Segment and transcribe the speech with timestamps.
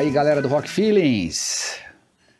[0.00, 1.78] Aí, galera do Rock Feelings.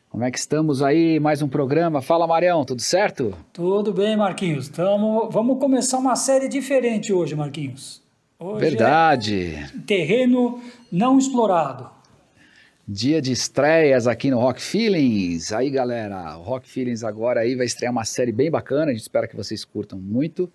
[0.09, 1.21] Como é que estamos aí?
[1.21, 2.01] Mais um programa.
[2.01, 3.37] Fala, Marião, tudo certo?
[3.53, 4.67] Tudo bem, Marquinhos.
[4.71, 5.29] Tamo...
[5.29, 8.03] Vamos começar uma série diferente hoje, Marquinhos.
[8.39, 9.57] Hoje Verdade.
[9.57, 10.59] É terreno
[10.91, 11.91] não explorado.
[12.89, 15.53] Dia de estreias aqui no Rock Feelings.
[15.53, 18.87] Aí, galera, o Rock Feelings agora aí vai estrear uma série bem bacana.
[18.87, 20.51] A gente espera que vocês curtam muito.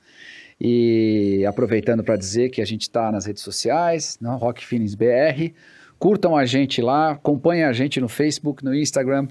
[0.59, 5.53] E aproveitando para dizer que a gente está nas redes sociais, no Rock Feelings BR.
[5.98, 9.27] Curtam a gente lá, acompanhem a gente no Facebook, no Instagram,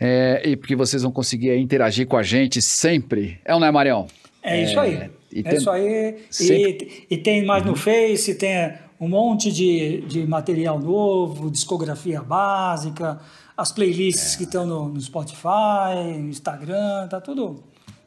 [0.00, 3.40] é, e porque vocês vão conseguir interagir com a gente sempre.
[3.44, 4.06] É ou não é, Marião?
[4.42, 4.94] É, isso aí.
[4.94, 6.16] É tem, isso aí.
[6.30, 7.06] Sempre...
[7.10, 7.70] E, e, tem mais uhum.
[7.70, 13.20] no Face, tem um monte de, de material novo, discografia básica,
[13.56, 14.38] as playlists é.
[14.38, 17.62] que estão no, no Spotify, no Instagram, tá tudo.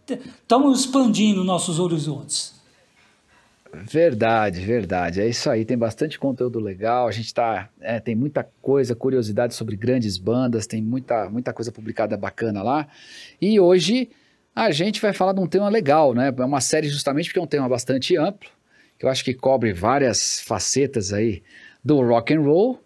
[0.08, 2.61] Estamos expandindo nossos horizontes.
[3.74, 5.22] Verdade, verdade.
[5.22, 5.64] É isso aí.
[5.66, 7.08] Tem bastante conteúdo legal.
[7.08, 7.70] A gente tá.
[7.80, 12.88] É, tem muita coisa, curiosidade sobre grandes bandas, tem muita, muita coisa publicada bacana lá.
[13.42, 14.10] E hoje
[14.56, 16.34] a gente vai falar de um tema legal, né?
[16.38, 18.50] É uma série justamente porque é um tema bastante amplo,
[19.00, 21.42] que eu acho que cobre várias facetas aí
[21.84, 22.80] do rock and roll,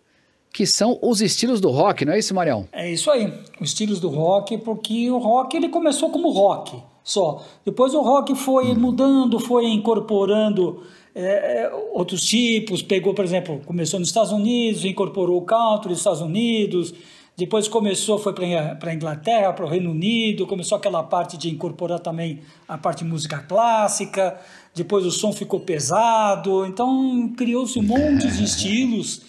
[0.54, 2.68] que são os estilos do rock, não é isso, Marião?
[2.72, 3.34] É isso aí.
[3.60, 7.46] Os estilos do rock, porque o rock ele começou como rock só.
[7.64, 10.82] Depois o rock foi mudando, foi incorporando
[11.14, 12.82] é, é, outros tipos.
[12.82, 16.96] Pegou, por exemplo, começou nos Estados Unidos, incorporou o country nos Estados Unidos.
[17.38, 22.00] Depois começou, foi para a Inglaterra, para o Reino Unido, começou aquela parte de incorporar
[22.00, 24.40] também a parte de música clássica.
[24.74, 29.22] Depois o som ficou pesado, então criou-se um monte de estilos,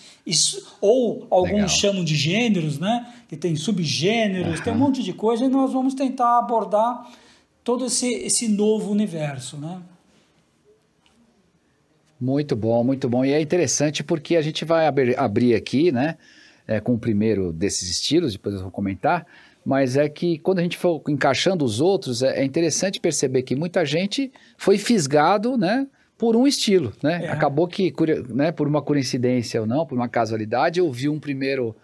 [0.81, 1.69] ou alguns Legal.
[1.69, 3.13] chamam de gêneros, né?
[3.29, 4.65] Que tem subgêneros, uhum.
[4.65, 7.07] tem um monte de coisa, e nós vamos tentar abordar
[7.67, 9.83] todo esse, esse novo universo, né?
[12.19, 13.25] Muito bom, muito bom.
[13.25, 16.17] E é interessante porque a gente vai abrir, abrir aqui, né,
[16.65, 19.27] é, com o primeiro desses estilos, depois eu vou comentar,
[19.65, 23.57] mas é que quando a gente for encaixando os outros, é, é interessante perceber que
[23.57, 27.25] muita gente foi fisgado, né, por um estilo, né?
[27.25, 27.29] É.
[27.31, 27.93] Acabou que,
[28.29, 31.75] né, por uma coincidência ou não, por uma casualidade, eu vi um primeiro,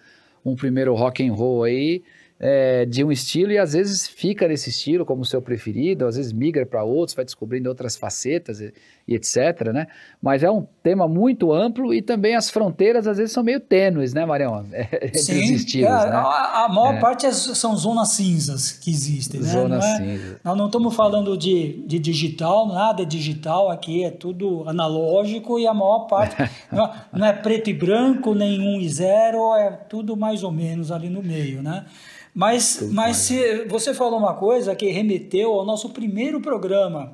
[0.44, 2.04] um primeiro rock and roll aí,
[2.44, 6.32] é, de um estilo e às vezes fica nesse estilo como seu preferido, às vezes
[6.32, 8.60] migra para outros, vai descobrindo outras facetas
[9.06, 9.86] e, etc, né?
[10.20, 14.14] Mas é um tema muito amplo e também as fronteiras às vezes são meio tênues,
[14.14, 14.64] né, Marião?
[14.72, 16.16] É, entre Sim, os estilos, é, né?
[16.16, 17.00] a, a, maior é.
[17.00, 19.48] parte é, são zonas cinzas que existem, né?
[19.48, 20.36] Zonas é, cinzas.
[20.42, 25.66] Nós não estamos falando de, de digital, nada é digital aqui, é tudo analógico e
[25.66, 26.36] a maior parte
[26.72, 31.08] não, não é preto e branco, nenhum e zero, é tudo mais ou menos ali
[31.08, 31.84] no meio, né?
[32.34, 37.12] Mas, mas se, você falou uma coisa que remeteu ao nosso primeiro programa,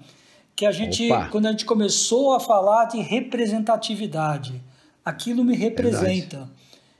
[0.58, 1.28] que a gente, Opa.
[1.30, 4.60] quando a gente começou a falar de representatividade,
[5.04, 6.36] aquilo me representa.
[6.38, 6.50] Verdade.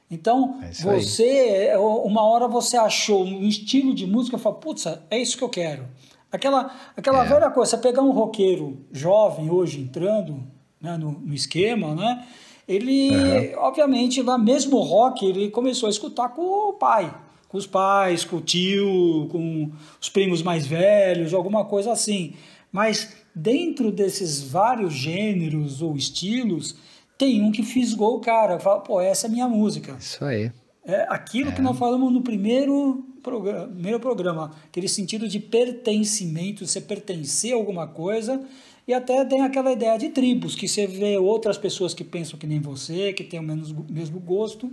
[0.08, 1.72] Então, é você,
[2.04, 5.48] uma hora você achou um estilo de música e falou, putz, é isso que eu
[5.48, 5.88] quero.
[6.30, 7.28] Aquela, aquela é.
[7.28, 10.40] velha coisa, você pegar um roqueiro jovem hoje entrando
[10.80, 12.24] né, no, no esquema, né?
[12.68, 13.58] Ele, uhum.
[13.64, 17.12] obviamente, lá mesmo rock, ele começou a escutar com o pai
[17.48, 22.34] com os pais, com o tio, com os primos mais velhos, alguma coisa assim.
[22.70, 26.74] Mas dentro desses vários gêneros ou estilos,
[27.16, 29.96] tem um que fisgou o cara, fala, pô, essa é minha música.
[29.98, 30.50] Isso aí.
[30.84, 31.54] É aquilo é.
[31.54, 37.56] que nós falamos no primeiro programa, primeiro programa, aquele sentido de pertencimento, você pertencer a
[37.56, 38.42] alguma coisa,
[38.86, 42.46] e até tem aquela ideia de tribos, que você vê outras pessoas que pensam que
[42.46, 44.72] nem você, que têm o mesmo gosto,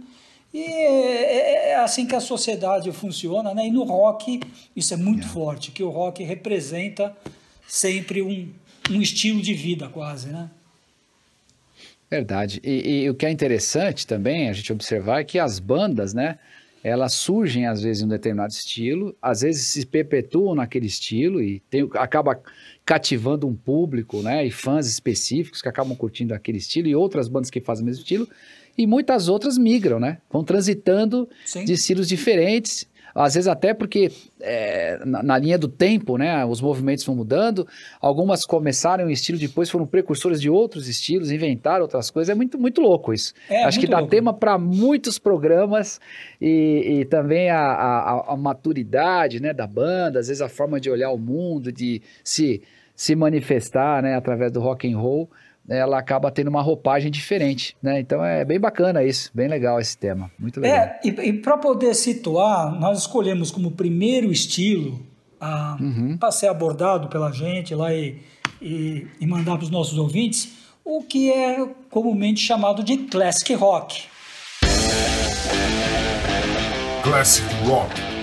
[0.54, 3.68] e é, é, é assim que a sociedade funciona, né?
[3.68, 4.40] E no rock
[4.74, 5.30] isso é muito é.
[5.30, 7.16] forte, que o rock representa
[7.68, 8.50] sempre um,
[8.90, 10.50] um estilo de vida quase, né?
[12.10, 12.62] Verdade.
[12.64, 16.38] E, e, o que é interessante também a gente observar é que as bandas, né?
[16.84, 21.60] Elas surgem às vezes em um determinado estilo, às vezes se perpetuam naquele estilo e
[21.62, 22.40] tem, acaba
[22.86, 24.46] cativando um público, né?
[24.46, 28.04] E fãs específicos que acabam curtindo aquele estilo e outras bandas que fazem o mesmo
[28.04, 28.30] estilo
[28.78, 30.20] e muitas outras migram, né?
[30.30, 31.66] Vão transitando Sim.
[31.66, 36.44] de estilos diferentes, às vezes até porque é, na, na, linha do tempo, né?
[36.44, 37.66] Os movimentos vão mudando,
[38.02, 42.60] algumas começaram um estilo, depois foram precursores de outros estilos, inventaram outras coisas, é muito,
[42.60, 43.34] muito louco isso.
[43.50, 44.12] É, Acho que dá louco.
[44.12, 46.02] tema para muitos programas
[46.42, 50.90] e, e também a, a, a maturidade né, da banda, às vezes a forma de
[50.90, 52.62] olhar o mundo, de se,
[52.94, 55.30] se manifestar né, através do rock and roll
[55.68, 58.00] ela acaba tendo uma roupagem diferente, né?
[58.00, 60.78] Então é bem bacana isso, bem legal esse tema, muito legal.
[60.78, 65.00] É, e, e para poder situar, nós escolhemos como primeiro estilo
[65.40, 66.18] a, uhum.
[66.18, 68.22] para ser abordado pela gente lá e,
[68.62, 70.54] e, e mandar para os nossos ouvintes
[70.84, 74.04] o que é comumente chamado de classic rock.
[77.04, 78.15] Classic Rock.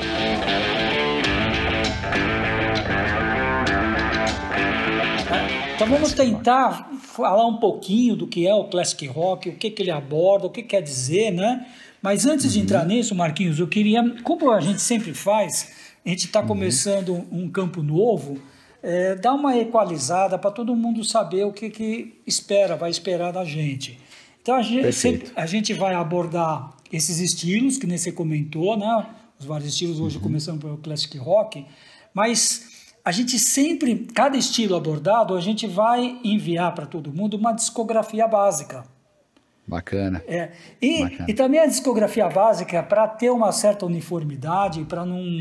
[5.83, 9.83] Então vamos tentar falar um pouquinho do que é o Classic Rock, o que, que
[9.83, 11.67] ele aborda, o que quer dizer, né?
[12.01, 12.53] Mas antes uhum.
[12.53, 15.73] de entrar nisso, Marquinhos, eu queria, como a gente sempre faz,
[16.07, 16.47] a gente está uhum.
[16.47, 18.41] começando um campo novo,
[18.81, 23.45] é, dar uma equalizada para todo mundo saber o que, que espera, vai esperar da
[23.45, 23.99] gente.
[24.41, 29.09] Então a gente, sempre, a gente vai abordar esses estilos que nem você comentou, né?
[29.37, 30.23] Os vários estilos hoje uhum.
[30.23, 31.67] começando pelo classic rock,
[32.15, 32.72] mas
[33.05, 38.29] a gente sempre, cada estilo abordado, a gente vai enviar para todo mundo uma discografia
[38.29, 38.85] básica.
[39.67, 40.23] Bacana.
[40.27, 40.53] É.
[40.81, 41.27] E, Bacana.
[41.31, 45.41] e também a discografia básica para ter uma certa uniformidade, para não,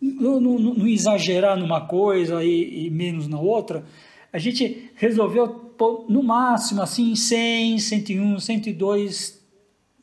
[0.00, 3.84] não, não, não, exagerar numa coisa e, e menos na outra,
[4.32, 5.74] a gente resolveu
[6.08, 9.42] no máximo, assim, 100, 101, 102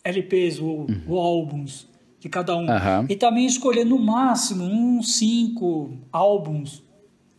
[0.04, 1.02] LPs ou, uhum.
[1.08, 1.89] ou álbuns
[2.20, 2.62] de cada um.
[2.62, 3.06] Uhum.
[3.10, 6.84] E também escolher no máximo uns 5 álbuns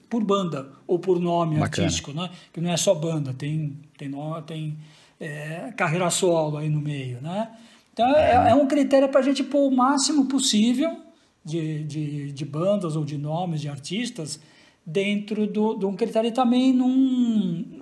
[0.08, 1.86] por banda ou por nome Bacana.
[1.86, 2.30] artístico, né?
[2.52, 4.10] Que não é só banda, tem, tem,
[4.46, 4.78] tem
[5.20, 7.50] é, carreira solo aí no meio, né?
[7.92, 10.96] Então é, é um critério para a gente pôr o máximo possível
[11.44, 14.40] de, de, de bandas ou de nomes de artistas
[14.84, 17.80] dentro do, de um critério e também num,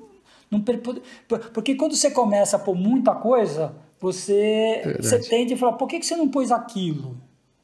[0.51, 0.63] não,
[1.53, 5.99] porque quando você começa a pôr muita coisa, você, você tende a falar, por que,
[5.99, 7.17] que você não pôs aquilo?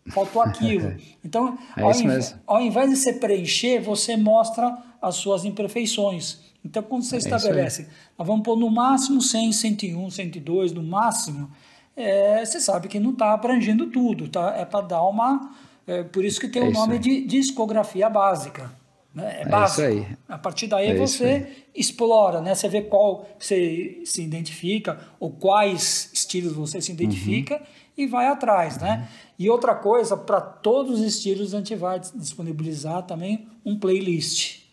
[0.09, 0.95] Faltou aquilo.
[1.25, 6.39] Então, é ao, invés, ao, invés de você preencher, você mostra as suas imperfeições.
[6.63, 7.89] Então, quando você é estabelece,
[8.19, 11.51] nós vamos pôr no máximo 100, 101, 102, no máximo,
[11.97, 14.55] é, você sabe que não está abrangendo tudo, tá?
[14.55, 15.51] é para dar uma...
[15.87, 18.71] É, por isso que tem é o nome de discografia básica.
[19.15, 19.39] Né?
[19.39, 19.83] É, é básico.
[19.83, 20.17] Isso aí.
[20.29, 22.55] A partir daí é você explora, né?
[22.55, 27.67] Você vê qual você se identifica ou quais estilos você se identifica uhum.
[27.97, 28.99] e vai atrás, né?
[28.99, 29.35] Uhum.
[29.39, 34.65] E outra coisa, para todos os estilos a gente vai disponibilizar também um playlist.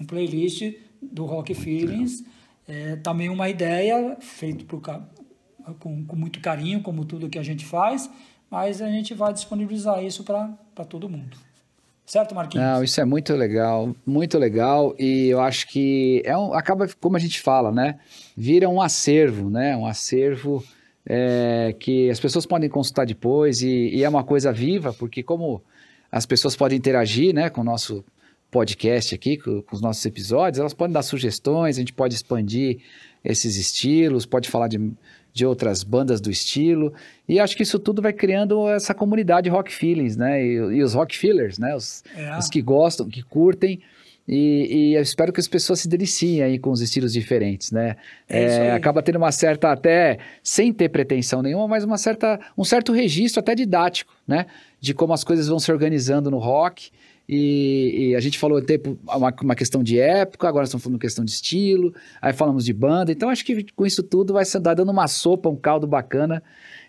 [0.00, 2.24] Um playlist do Rock Feelings.
[2.68, 4.80] É, também uma ideia feita por,
[5.78, 8.10] com, com muito carinho, como tudo que a gente faz,
[8.50, 11.36] mas a gente vai disponibilizar isso para todo mundo.
[12.06, 12.64] Certo, Marquinhos?
[12.64, 14.94] Não, isso é muito legal, muito legal.
[14.96, 17.98] E eu acho que é um, acaba, como a gente fala, né?
[18.36, 19.76] Vira um acervo, né?
[19.76, 20.62] Um acervo
[21.04, 25.60] é, que as pessoas podem consultar depois e, e, é uma coisa viva, porque como
[26.10, 27.50] as pessoas podem interagir, né?
[27.50, 28.04] Com o nosso
[28.52, 32.82] podcast aqui, com, com os nossos episódios, elas podem dar sugestões, a gente pode expandir
[33.24, 34.78] esses estilos, pode falar de
[35.36, 36.94] de outras bandas do estilo.
[37.28, 40.42] E acho que isso tudo vai criando essa comunidade rock feelings, né?
[40.42, 41.76] E, e os rock feelers, né?
[41.76, 42.38] Os, é.
[42.38, 43.78] os, que gostam, que curtem.
[44.26, 47.96] E, e, eu espero que as pessoas se deliciem aí com os estilos diferentes, né?
[48.26, 52.64] É é, acaba tendo uma certa, até sem ter pretensão nenhuma, mas uma certa, um
[52.64, 54.46] certo registro até didático, né?
[54.80, 56.90] De como as coisas vão se organizando no rock.
[57.28, 61.24] E, e, a gente falou tempo uma, uma, questão de época, agora estamos falando questão
[61.24, 61.92] de estilo,
[62.22, 65.48] aí falamos de banda, então acho que com isso tudo vai se dando uma sopa,
[65.48, 66.40] um caldo bacana,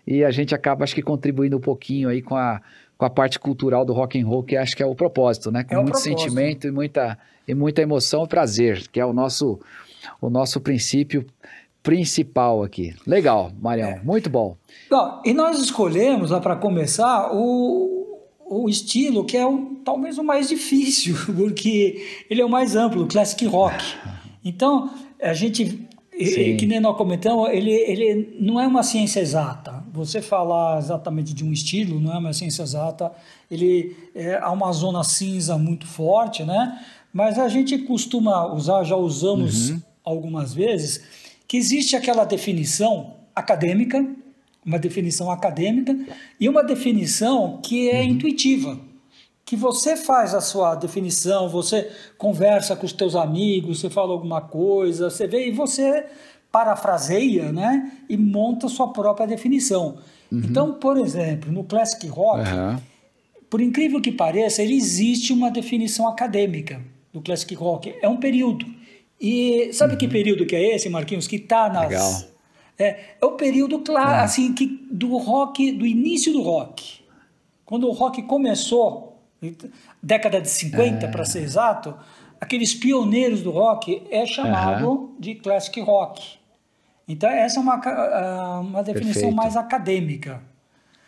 [0.06, 2.60] e a gente acaba acho que contribuindo um pouquinho aí com a,
[2.96, 5.64] com a parte cultural do rock and roll, que acho que é o propósito, né?
[5.64, 6.20] Com é muito propósito.
[6.20, 9.58] sentimento e muita, e muita emoção e prazer, que é o nosso,
[10.20, 11.26] o nosso princípio
[11.82, 12.94] principal aqui.
[13.06, 14.00] Legal, Marião, é.
[14.04, 14.56] muito bom.
[14.90, 15.22] bom.
[15.24, 18.07] E nós escolhemos, lá para começar, o,
[18.48, 23.02] o estilo que é o, talvez o mais difícil, porque ele é o mais amplo,
[23.02, 23.84] o classic rock.
[24.44, 24.90] Então,
[25.20, 25.86] a gente,
[26.18, 26.56] Sim.
[26.56, 29.84] que nem nós comentamos, ele, ele não é uma ciência exata.
[29.92, 33.12] Você falar exatamente de um estilo não é uma ciência exata.
[33.50, 36.80] Ele é, há uma zona cinza muito forte, né?
[37.12, 39.82] Mas a gente costuma usar, já usamos uhum.
[40.04, 41.02] algumas vezes,
[41.46, 44.06] que existe aquela definição acadêmica
[44.68, 45.98] uma definição acadêmica
[46.38, 48.08] e uma definição que é uhum.
[48.08, 48.78] intuitiva,
[49.44, 54.42] que você faz a sua definição, você conversa com os teus amigos, você fala alguma
[54.42, 56.04] coisa, você vê e você
[56.52, 59.96] parafraseia, né, e monta a sua própria definição.
[60.30, 60.42] Uhum.
[60.44, 62.76] Então, por exemplo, no classic rock, uhum.
[63.48, 67.94] por incrível que pareça, ele existe uma definição acadêmica do classic rock.
[68.02, 68.66] É um período.
[69.18, 70.12] E sabe que uhum.
[70.12, 71.26] período que é esse, Marquinhos?
[71.26, 72.37] Que está nas Legal
[72.78, 74.20] é, é o período claro, é.
[74.20, 77.00] assim, que do rock, do início do rock.
[77.64, 79.20] Quando o rock começou,
[80.02, 81.10] década de 50 é.
[81.10, 81.94] para ser exato,
[82.40, 85.14] aqueles pioneiros do rock é chamado uhum.
[85.18, 86.38] de classic rock.
[87.06, 89.36] Então essa é uma, ah, uma definição Perfeito.
[89.36, 90.42] mais acadêmica.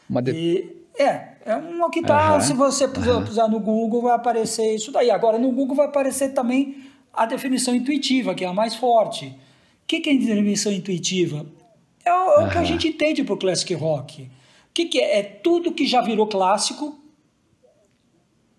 [0.08, 0.32] Uma de...
[0.32, 2.40] e, é, é uma que tá, uhum.
[2.40, 5.10] se você puser, no Google vai aparecer isso daí.
[5.10, 9.26] Agora no Google vai aparecer também a definição intuitiva, que é a mais forte.
[9.26, 11.46] O que, que é definição intuitiva?
[12.04, 12.48] É o, uhum.
[12.48, 14.22] que a gente entende pro classic rock.
[14.22, 14.28] O
[14.72, 15.20] que, que é?
[15.20, 16.98] É tudo que já virou clássico.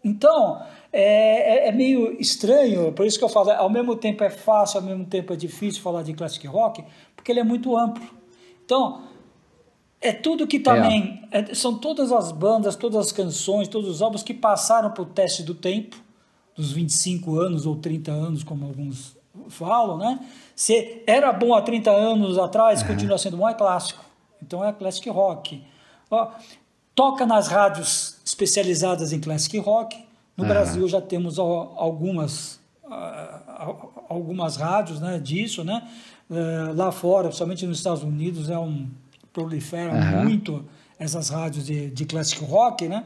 [0.03, 4.29] Então, é, é, é, meio estranho, por isso que eu falo, ao mesmo tempo é
[4.29, 6.83] fácil, ao mesmo tempo é difícil falar de classic rock,
[7.15, 8.03] porque ele é muito amplo.
[8.65, 9.03] Então,
[10.01, 11.21] é tudo que também.
[11.31, 11.51] É.
[11.51, 15.43] É, são todas as bandas, todas as canções, todos os álbuns que passaram por teste
[15.43, 15.95] do tempo,
[16.55, 19.15] dos 25 anos ou 30 anos, como alguns
[19.49, 20.19] falam, né?
[20.55, 22.87] Se era bom há 30 anos atrás, uhum.
[22.87, 24.03] continua sendo bom, é clássico.
[24.41, 25.63] Então é classic rock.
[26.09, 26.31] Ó,
[26.93, 29.97] toca nas rádios especializadas em classic rock,
[30.35, 30.49] no uhum.
[30.49, 32.59] Brasil já temos algumas,
[34.09, 35.87] algumas rádios né, disso, né?
[36.29, 38.89] Eh, lá fora, principalmente nos Estados Unidos, é um
[39.33, 40.23] proliferam uhum.
[40.23, 40.65] muito
[40.99, 43.05] essas rádios de, de classic rock, né?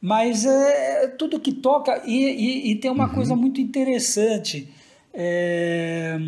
[0.00, 3.14] Mas é, é tudo que toca e, e, e tem uma uhum.
[3.14, 4.68] coisa muito interessante.
[5.12, 6.18] É,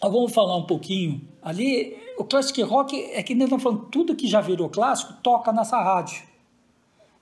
[0.00, 1.96] vamos falar um pouquinho ali.
[2.18, 5.80] O classic rock é que nós estamos falando tudo que já virou clássico toca nessa
[5.82, 6.22] rádio.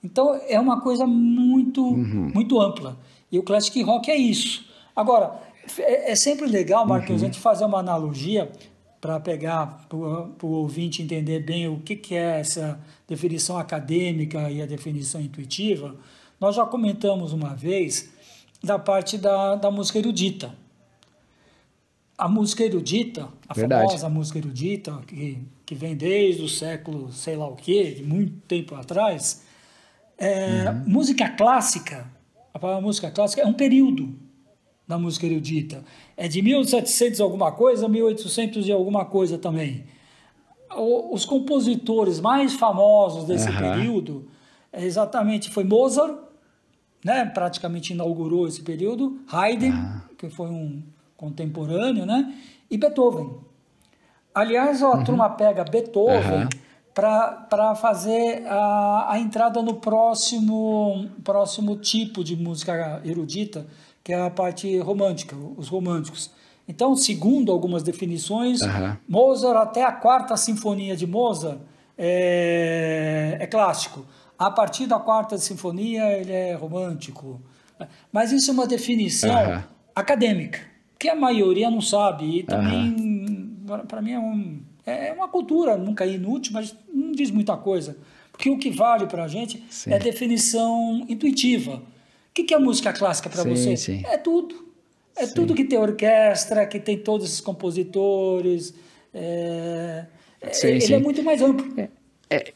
[0.03, 2.31] Então é uma coisa muito, uhum.
[2.35, 2.99] muito ampla.
[3.31, 4.65] E o classic rock é isso.
[4.97, 5.41] Agora,
[5.79, 7.29] é, é sempre legal, Marquinhos, uhum.
[7.29, 8.51] a gente fazer uma analogia
[9.01, 12.79] para pegar, para o ouvinte entender bem o que, que é essa
[13.09, 15.97] definição acadêmica e a definição intuitiva.
[16.39, 18.11] Nós já comentamos uma vez
[18.63, 20.55] da parte da, da música erudita.
[22.21, 23.87] A música erudita, a Verdade.
[23.87, 28.41] famosa música erudita, que, que vem desde o século sei lá o quê, de muito
[28.47, 29.43] tempo atrás,
[30.21, 30.85] é, uhum.
[30.87, 32.07] Música clássica,
[32.53, 34.15] a palavra música clássica é um período
[34.87, 35.83] da música erudita.
[36.15, 39.85] É de 1700 alguma coisa a 1800 e alguma coisa também.
[40.77, 43.57] O, os compositores mais famosos desse uhum.
[43.57, 44.29] período
[44.71, 46.19] é exatamente foi Mozart,
[47.03, 50.01] né, praticamente inaugurou esse período, Haydn, uhum.
[50.19, 50.83] que foi um
[51.21, 52.35] contemporâneo, né,
[52.71, 53.31] e Beethoven.
[54.35, 55.05] Aliás, a uhum.
[55.05, 56.49] turma pega Beethoven
[56.95, 63.67] para fazer a, a entrada no próximo, próximo tipo de música erudita,
[64.03, 66.31] que é a parte romântica, os românticos.
[66.67, 68.97] Então, segundo algumas definições, uhum.
[69.07, 71.59] Mozart, até a quarta sinfonia de Mozart,
[71.99, 74.07] é, é, clássico.
[74.39, 77.41] A partir da quarta sinfonia, ele é romântico.
[78.11, 79.63] Mas isso é uma definição uhum.
[79.95, 80.61] acadêmica,
[81.01, 82.39] que a maioria não sabe.
[82.39, 82.95] E também,
[83.67, 83.87] uhum.
[83.89, 87.57] para mim, é um é, é uma cultura, nunca é inútil, mas não diz muita
[87.57, 87.97] coisa.
[88.31, 89.91] Porque o que vale para a gente sim.
[89.91, 91.83] é a definição intuitiva.
[92.31, 93.77] O que é música clássica para você?
[93.77, 94.03] Sim.
[94.07, 94.69] É tudo.
[95.17, 95.35] É sim.
[95.35, 98.75] tudo que tem orquestra, que tem todos esses compositores.
[99.13, 100.07] É,
[100.41, 101.67] é ele é muito mais amplo.
[101.79, 101.89] É,
[102.31, 102.53] é,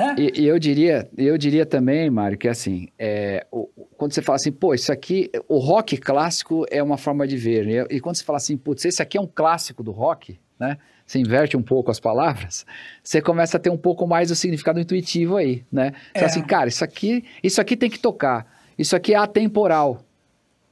[0.00, 0.14] né?
[0.16, 4.36] E, e, eu diria, eu diria também, Mário, que assim, é, o, quando você fala
[4.36, 7.86] assim, pô, isso aqui, o rock clássico é uma forma de ver, né?
[7.90, 10.78] e quando você fala assim, putz, esse aqui é um clássico do rock, né?
[11.06, 12.64] Você inverte um pouco as palavras,
[13.02, 15.92] você começa a ter um pouco mais do significado intuitivo aí, né?
[15.92, 16.18] Você é.
[16.20, 18.46] fala assim, cara, isso aqui, isso aqui tem que tocar,
[18.78, 20.02] isso aqui é atemporal,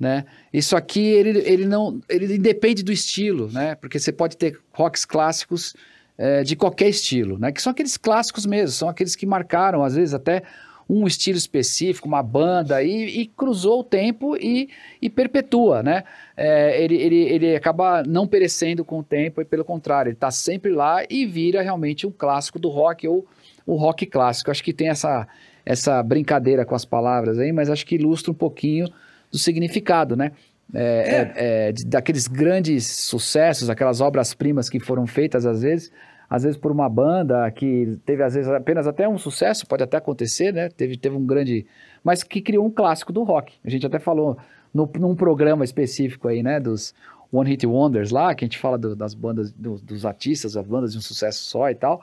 [0.01, 0.25] né?
[0.51, 3.75] Isso aqui, ele, ele não, ele independe do estilo, né?
[3.75, 5.75] Porque você pode ter rocks clássicos
[6.19, 7.53] é, de qualquer estilo, né?
[7.53, 10.43] Que são aqueles clássicos mesmo, são aqueles que marcaram, às vezes, até
[10.89, 14.71] um estilo específico, uma banda, e, e cruzou o tempo e,
[15.03, 16.03] e perpetua, né?
[16.37, 20.31] É, ele, ele, ele acaba não perecendo com o tempo, e pelo contrário, ele está
[20.31, 23.27] sempre lá e vira realmente um clássico do rock, ou
[23.67, 24.51] o rock clássico.
[24.51, 25.29] Acho que tem essa,
[25.65, 28.89] essa brincadeira com as palavras aí, mas acho que ilustra um pouquinho
[29.31, 30.33] do significado, né?
[30.75, 31.33] É, é.
[31.37, 35.93] É, é daqueles grandes sucessos, aquelas obras-primas que foram feitas às vezes,
[36.29, 39.97] às vezes por uma banda que teve às vezes apenas até um sucesso, pode até
[39.97, 40.69] acontecer, né?
[40.69, 41.67] Teve, teve um grande,
[42.05, 43.55] mas que criou um clássico do rock.
[43.65, 44.37] A gente até falou
[44.73, 46.61] no, num programa específico aí, né?
[46.61, 46.95] Dos
[47.33, 50.67] One Hit Wonders lá, que a gente fala do, das bandas, do, dos artistas, as
[50.67, 52.03] bandas de um sucesso só e tal.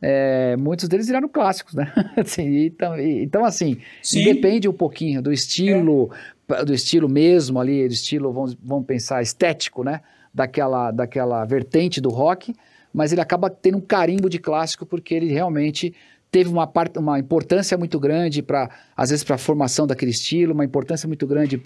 [0.00, 1.92] É, muitos deles viraram clássicos, né?
[2.16, 4.24] assim, então, então, assim, Sim.
[4.24, 6.10] depende um pouquinho do estilo,
[6.48, 6.64] é.
[6.64, 10.00] do estilo mesmo ali, do estilo, vamos, vamos pensar, estético, né?
[10.32, 12.54] Daquela, daquela vertente do rock
[12.94, 15.92] mas ele acaba tendo um carimbo de clássico porque ele realmente
[16.30, 20.52] teve uma, part, uma importância muito grande para, às vezes, para a formação daquele estilo,
[20.54, 21.60] uma importância muito grande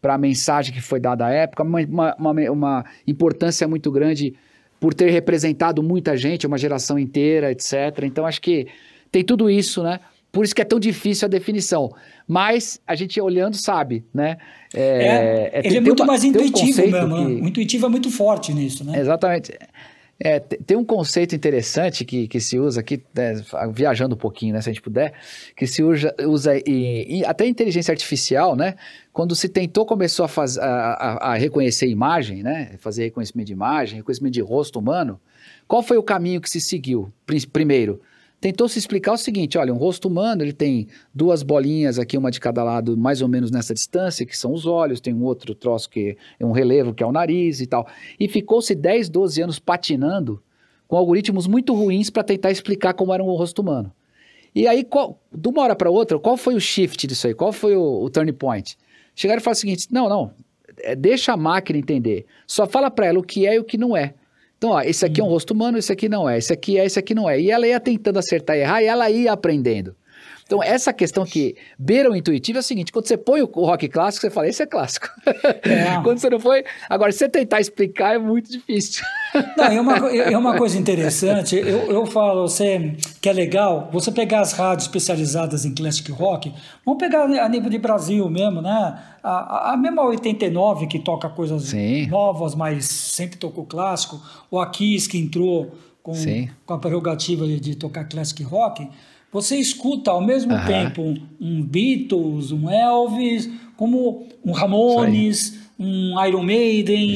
[0.00, 4.34] para a mensagem que foi dada à época, uma, uma, uma, uma, importância muito grande
[4.78, 8.02] por ter representado muita gente, uma geração inteira, etc.
[8.04, 8.66] Então, acho que
[9.10, 10.00] tem tudo isso, né?
[10.30, 11.90] Por isso que é tão difícil a definição.
[12.26, 14.36] Mas a gente olhando sabe, né?
[14.74, 17.16] É, é, é ele é muito uma, mais intuitivo um mesmo.
[17.16, 17.42] Que...
[17.42, 19.00] O intuitivo é muito forte nisso, né?
[19.00, 19.52] Exatamente.
[20.20, 23.40] É, tem um conceito interessante que, que se usa aqui, né,
[23.72, 25.14] viajando um pouquinho, né, se a gente puder,
[25.56, 28.74] que se usa, usa e, e até inteligência artificial, né,
[29.12, 30.64] quando se tentou, começou a, faz, a,
[31.20, 35.20] a, reconhecer imagem, né, fazer reconhecimento de imagem, reconhecimento de rosto humano,
[35.68, 37.12] qual foi o caminho que se seguiu?
[37.52, 38.00] Primeiro,
[38.40, 42.30] tentou se explicar o seguinte: olha, um rosto humano ele tem duas bolinhas aqui, uma
[42.30, 45.54] de cada lado, mais ou menos nessa distância, que são os olhos, tem um outro
[45.54, 47.86] troço que é um relevo, que é o nariz e tal.
[48.18, 50.42] E ficou-se 10, 12 anos patinando
[50.86, 53.92] com algoritmos muito ruins para tentar explicar como era um rosto humano.
[54.54, 57.34] E aí, qual, de uma hora para outra, qual foi o shift disso aí?
[57.34, 58.76] Qual foi o, o turning point?
[59.14, 60.32] Chegaram e falaram o seguinte: não, não,
[60.80, 62.24] é, deixa a máquina entender.
[62.46, 64.14] Só fala para ela o que é e o que não é.
[64.58, 66.84] Então, ó, esse aqui é um rosto humano, esse aqui não é, esse aqui é,
[66.84, 67.40] esse aqui não é.
[67.40, 69.94] E ela ia tentando acertar e errar e ela ia aprendendo.
[70.48, 73.86] Então, essa questão que beira o intuitivo é o seguinte: quando você põe o rock
[73.86, 75.06] clássico, você fala, esse é clássico.
[75.26, 76.00] É.
[76.02, 76.64] quando você não foi.
[76.88, 79.04] Agora, se você tentar explicar, é muito difícil.
[79.58, 81.54] Não, é uma, é uma coisa interessante.
[81.54, 86.50] Eu, eu falo você, que é legal você pegar as rádios especializadas em classic rock.
[86.82, 88.98] Vamos pegar a nível de Brasil mesmo, né?
[89.22, 92.06] A, a mesma 89 que toca coisas Sim.
[92.06, 94.18] novas, mas sempre tocou clássico.
[94.50, 96.14] O Akis que entrou com,
[96.64, 98.88] com a prerrogativa de, de tocar classic rock
[99.32, 100.66] você escuta ao mesmo uhum.
[100.66, 107.14] tempo um, um, Beatles, um Elvis, como um Ramones, um Iron Maiden,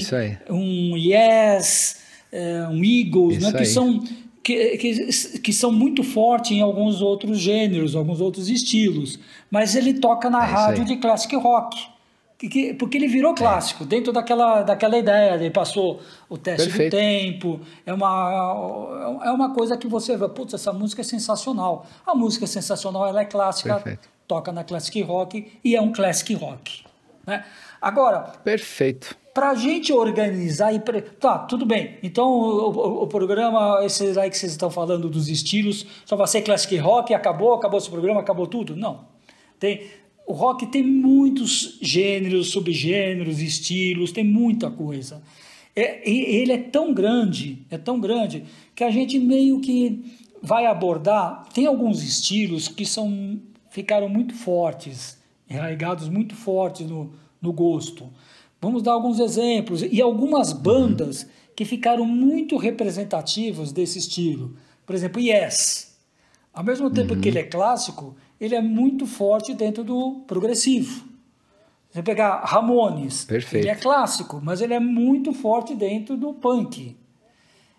[0.51, 1.97] um Yes,
[2.31, 4.05] é, um Eagles, né, que, são,
[4.43, 9.19] que, que, que, são muito fortes em alguns outros gêneros, alguns outros estilos.
[9.51, 11.92] Mas ele toca na é rádio de classic rock
[12.49, 13.87] que, porque ele virou clássico, é.
[13.87, 16.91] dentro daquela, daquela ideia, ele passou o teste Perfeito.
[16.91, 21.87] do tempo, é uma, é uma coisa que você vê, putz, essa música é sensacional.
[22.07, 24.09] A música é sensacional, ela é clássica, Perfeito.
[24.27, 26.85] toca na classic rock e é um classic rock.
[27.27, 27.45] Né?
[27.81, 28.21] Agora...
[28.45, 29.17] Perfeito.
[29.33, 30.81] Para a gente organizar e...
[30.81, 31.01] Pre...
[31.01, 31.99] Tá, tudo bem.
[32.03, 36.27] Então, o, o, o, programa, esses aí que vocês estão falando dos estilos, só vai
[36.27, 38.77] ser classic rock, acabou, acabou esse programa, acabou tudo?
[38.77, 39.07] Não.
[39.59, 39.89] Tem,
[40.33, 45.23] o rock tem muitos gêneros, subgêneros, estilos, tem muita coisa.
[45.77, 50.03] É, ele é tão grande, é tão grande, que a gente meio que
[50.43, 51.47] vai abordar.
[51.53, 55.19] Tem alguns estilos que são ficaram muito fortes,
[55.51, 58.09] enraigados muito fortes no, no gosto.
[58.59, 59.83] Vamos dar alguns exemplos.
[59.83, 64.57] E algumas bandas que ficaram muito representativas desse estilo.
[64.87, 65.93] Por exemplo, Yes.
[66.55, 67.21] Ao mesmo tempo uhum.
[67.21, 71.05] que ele é clássico, ele é muito forte dentro do progressivo.
[71.89, 73.65] Você pegar Ramones, Perfeito.
[73.65, 76.97] ele é clássico, mas ele é muito forte dentro do punk.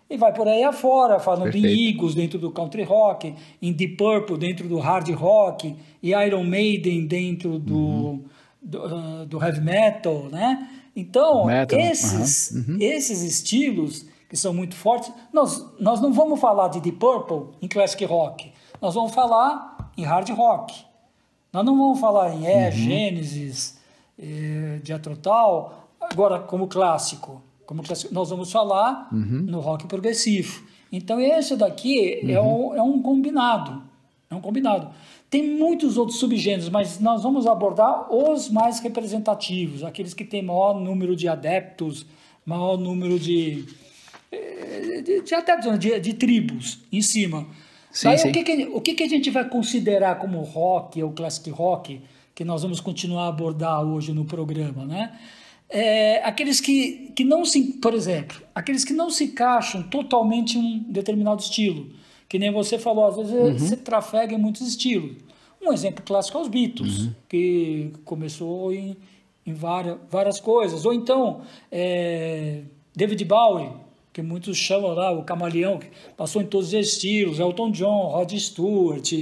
[0.08, 1.66] E vai por aí afora, falando Perfeito.
[1.66, 6.44] em Eagles dentro do country rock, em Deep Purple dentro do hard rock, e Iron
[6.44, 8.24] Maiden dentro do, uhum.
[8.62, 10.66] do, uh, do, heavy metal, né?
[10.96, 11.78] Então, metal.
[11.78, 12.78] Esses, uhum.
[12.80, 17.68] esses estilos que são muito fortes, nós, nós não vamos falar de Deep Purple em
[17.68, 18.50] classic rock,
[18.80, 20.74] nós vamos falar em hard rock.
[21.52, 22.72] Nós não vamos falar em É, uhum.
[22.72, 23.78] Gênesis,
[24.18, 27.42] é, Jethro Tull, agora como clássico.
[27.64, 29.44] Como clássico, nós vamos falar uhum.
[29.46, 30.62] no rock progressivo.
[30.90, 32.30] Então esse daqui é uhum.
[32.30, 33.82] é, um, é um combinado.
[34.30, 34.90] É um combinado.
[35.30, 40.78] Tem muitos outros subgêneros, mas nós vamos abordar os mais representativos, aqueles que têm maior
[40.80, 42.06] número de adeptos,
[42.46, 43.64] maior número de,
[44.30, 47.46] eh, de, de adeptos, de, de tribos em cima.
[47.94, 48.28] Sim, Daí, sim.
[48.28, 52.00] O, que, que, o que, que a gente vai considerar como rock ou classic rock,
[52.34, 55.16] que nós vamos continuar a abordar hoje no programa, né?
[55.70, 60.60] É, aqueles que, que não se, por exemplo, aqueles que não se encaixam totalmente em
[60.60, 61.88] um determinado estilo,
[62.28, 63.58] que nem você falou, às vezes uhum.
[63.58, 65.16] você trafega em muitos estilos.
[65.62, 67.12] Um exemplo clássico é os Beatles, uhum.
[67.28, 68.96] que começou em,
[69.46, 70.84] em várias, várias coisas.
[70.84, 72.62] Ou então, é,
[72.94, 73.70] David Bowie,
[74.14, 78.32] que muitos chamam lá o camaleão, que passou em todos os estilos, Elton John, Rod
[78.32, 79.12] Stewart,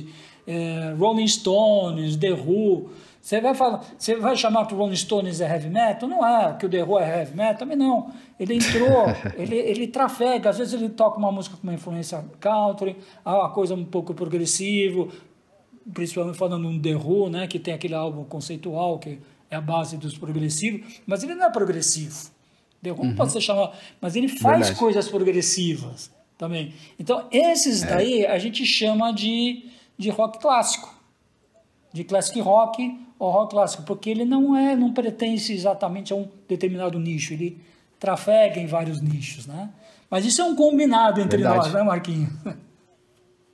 [0.47, 2.91] é, Rolling Stones, The Who.
[3.19, 6.07] Você vai, falar, você vai chamar que o Rolling Stones é heavy metal?
[6.07, 7.57] Não é, que o The Who é heavy metal?
[7.57, 8.13] Também não.
[8.39, 9.07] Ele entrou,
[9.39, 13.75] ele, ele trafega, às vezes ele toca uma música com uma influência country, uma coisa
[13.75, 15.11] um pouco progressivo,
[15.95, 19.19] principalmente falando um The Who, né, que tem aquele álbum conceitual que
[19.51, 22.42] é a base dos progressivos, mas ele não é progressivo.
[22.91, 23.15] Como uhum.
[23.15, 23.73] pode ser chamado?
[24.01, 24.79] Mas ele faz Verdade.
[24.79, 26.75] coisas progressivas também.
[26.99, 27.87] Então, esses é.
[27.87, 29.67] daí a gente chama de,
[29.97, 30.93] de rock clássico.
[31.93, 36.29] De classic rock ou rock clássico, porque ele não é, não pertence exatamente a um
[36.49, 37.61] determinado nicho, ele
[38.01, 39.71] trafega em vários nichos, né?
[40.11, 41.59] Mas isso é um combinado entre Verdade.
[41.59, 42.31] nós, né, Marquinhos?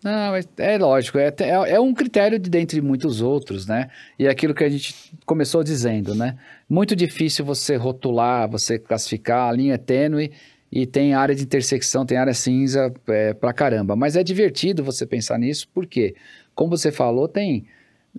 [0.02, 3.90] Não, é lógico, é, é, é, um critério de dentre muitos outros, né?
[4.16, 4.94] E é aquilo que a gente
[5.26, 6.38] começou dizendo, né?
[6.68, 10.30] Muito difícil você rotular, você classificar, a linha é tênue
[10.70, 13.96] e tem área de intersecção, tem área cinza é, pra caramba.
[13.96, 16.14] Mas é divertido você pensar nisso, porque,
[16.54, 17.66] como você falou, tem,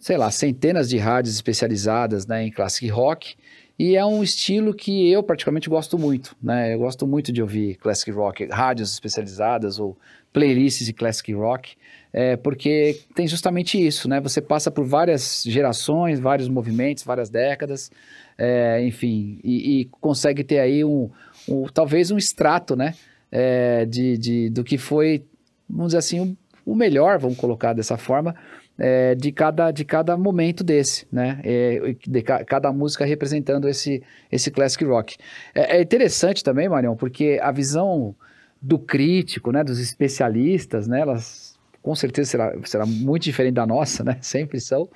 [0.02, 3.36] sei lá, centenas de rádios especializadas né, em classic rock
[3.78, 6.74] E é um estilo que eu praticamente gosto muito, né?
[6.74, 9.98] Eu gosto muito de ouvir classic rock, rádios especializadas ou
[10.32, 11.76] playlists de classic rock,
[12.12, 14.20] é, porque tem justamente isso, né?
[14.22, 17.92] Você passa por várias gerações, vários movimentos, várias décadas,
[18.38, 21.10] é, enfim, e, e, consegue ter aí um,
[21.48, 22.96] um, talvez um extrato, né?
[23.32, 25.24] É, de, de, do que foi,
[25.70, 28.36] vamos dizer assim, o, o melhor, vamos colocar dessa forma,
[28.80, 31.39] é, de, cada, de cada momento desse, né?
[31.44, 35.18] É, de ca, cada música representando esse, esse classic rock.
[35.54, 38.15] É, é, interessante também, Marião, porque a visão
[38.62, 44.04] do crítico, né, dos especialistas, né, elas com certeza será, será muito diferente da nossa,
[44.04, 44.17] né?
[44.22, 44.89] Sempre são.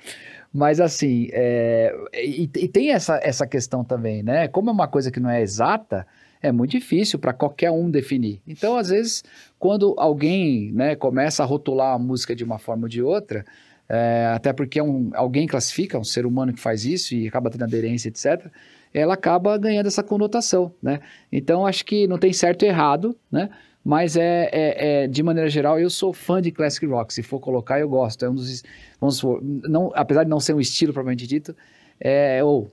[0.52, 4.46] Mas assim, é, e, e, tem essa, essa questão também, né?
[4.48, 6.06] Como é uma coisa que não é exata,
[6.40, 8.40] é muito difícil para qualquer um definir.
[8.46, 9.24] Então, às vezes,
[9.58, 13.44] quando alguém né, começa a rotular a música de uma forma ou de outra,
[13.88, 17.50] é, até porque é um, alguém classifica, um ser humano que faz isso e acaba
[17.50, 18.46] tendo aderência, etc.,
[18.94, 21.00] ela acaba ganhando essa conotação, né?
[21.32, 23.50] Então, acho que não tem certo e errado, né?
[23.84, 27.12] Mas é, é, é, de maneira geral, eu sou fã de classic rock.
[27.12, 28.24] Se for colocar, eu gosto.
[28.24, 28.62] É um dos,
[28.98, 31.54] vamos supor, não, apesar de não ser um estilo propriamente dito,
[32.00, 32.70] é, ou,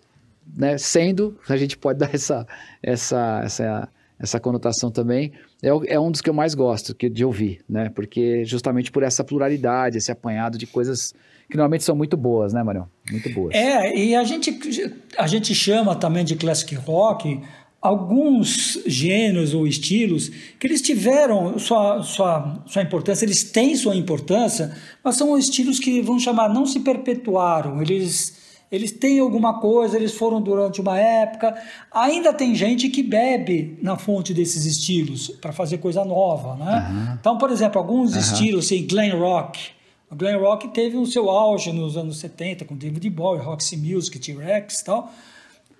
[0.56, 2.48] né, sendo, a gente pode dar essa,
[2.82, 3.90] essa, essa
[4.22, 5.32] essa conotação também,
[5.64, 7.90] é, é, um dos que eu mais gosto que, de ouvir, né?
[7.90, 11.12] Porque justamente por essa pluralidade, esse apanhado de coisas
[11.50, 12.88] que normalmente são muito boas, né, Marião?
[13.12, 13.54] Muito boas.
[13.54, 14.58] É, e a gente,
[15.18, 17.40] a gente chama também de classic rock
[17.82, 24.76] alguns gêneros ou estilos que eles tiveram sua, sua, sua importância, eles têm sua importância,
[25.04, 28.40] mas são estilos que, vamos chamar, não se perpetuaram, eles
[28.72, 31.54] eles têm alguma coisa, eles foram durante uma época.
[31.92, 36.88] Ainda tem gente que bebe na fonte desses estilos para fazer coisa nova, né?
[36.90, 37.18] Uhum.
[37.20, 38.20] Então, por exemplo, alguns uhum.
[38.20, 39.60] estilos, assim, glam rock.
[40.12, 44.20] O glam rock teve o seu auge nos anos 70 com David Bowie, Roxy Music,
[44.20, 45.12] T-Rex e tal.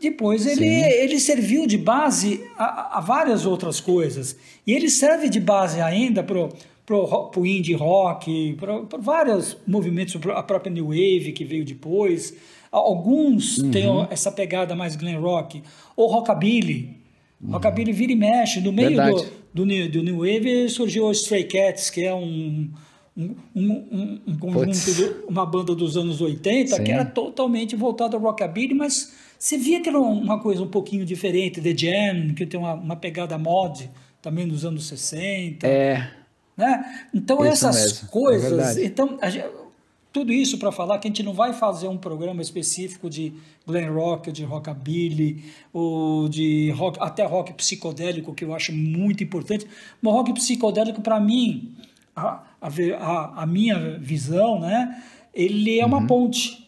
[0.02, 4.36] Depois ele, ele serviu de base a, a, várias outras coisas.
[4.66, 10.72] E ele serve de base ainda para o indie rock, para vários movimentos, a própria
[10.72, 12.34] New Wave que veio depois.
[12.72, 13.70] Alguns uhum.
[13.70, 15.62] têm essa pegada mais glam rock,
[15.96, 16.98] ou rockabilly.
[17.40, 17.52] Uhum.
[17.52, 18.62] Rockabilly vira e mexe.
[18.62, 18.96] No meio
[19.54, 22.72] do, do, do, New Wave surgiu o Stray Cats, que é um,
[23.16, 26.84] um, um, um conjunto, de, uma banda dos anos 80, Sim.
[26.84, 31.06] que era totalmente voltada ao rockabilly, mas você via que era uma coisa um pouquinho
[31.06, 31.60] diferente.
[31.60, 33.90] The Jam, que tem uma, uma pegada mod,
[34.22, 35.68] também dos anos 60.
[35.68, 36.12] É.
[36.56, 37.08] Né?
[37.14, 38.08] Então, Isso essas mesmo.
[38.08, 38.78] É coisas.
[38.78, 39.50] É então, gente,
[40.14, 43.34] tudo isso para falar que a gente não vai fazer um programa específico de
[43.66, 49.66] glam rock, de rockabilly, ou de rock, até rock psicodélico, que eu acho muito importante.
[50.02, 51.74] Mas rock psicodélico, para mim,
[52.16, 56.08] a, a, a, minha visão, né, ele é uma uhum.
[56.08, 56.68] ponte.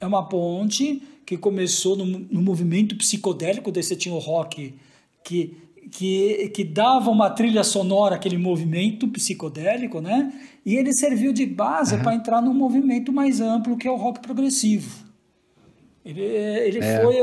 [0.00, 4.74] É uma ponte que começou no, no movimento psicodélico, você tinha o rock
[5.24, 10.32] que que, que dava uma trilha sonora aquele movimento psicodélico, né?
[10.64, 12.02] E ele serviu de base uhum.
[12.02, 15.04] para entrar num movimento mais amplo que é o rock progressivo.
[16.04, 17.00] Ele, ele é.
[17.00, 17.16] foi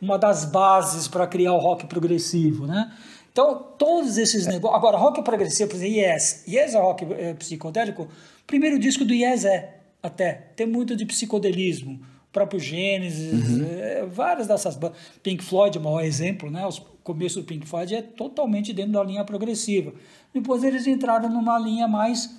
[0.00, 2.92] uma das bases para criar o rock progressivo, né?
[3.32, 4.50] Então, todos esses é.
[4.52, 4.76] negócios.
[4.76, 6.44] Agora, rock progressivo, por exemplo, Yes.
[6.48, 8.08] Yes é rock é, psicodélico.
[8.46, 10.32] Primeiro disco do Yes é, até.
[10.56, 12.00] Tem muito de psicodelismo.
[12.28, 13.66] O próprio Gênesis, uhum.
[13.68, 14.98] é, várias dessas bandas.
[15.22, 16.66] Pink Floyd, o maior exemplo, né?
[16.66, 19.92] Os começo do Pink Floyd é totalmente dentro da linha progressiva.
[20.32, 22.36] Depois eles entraram numa linha mais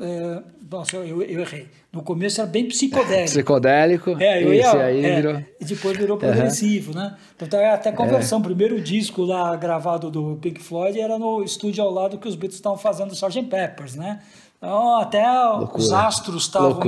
[0.00, 1.68] é, nossa, eu, eu, errei.
[1.92, 3.30] No começo era bem psicodélico.
[3.30, 4.16] Psicodélico.
[4.18, 5.42] É, eu ia, aí é, virou...
[5.60, 6.98] E depois virou progressivo, uhum.
[6.98, 7.16] né?
[7.40, 8.38] Então é até conversão.
[8.38, 8.40] É.
[8.40, 12.34] O primeiro disco lá gravado do Pink Floyd era no estúdio ao lado que os
[12.34, 13.42] Beatles estavam fazendo o Sgt.
[13.42, 14.20] Peppers, né?
[14.56, 15.82] Então, até Loucura.
[15.82, 16.80] os astros estavam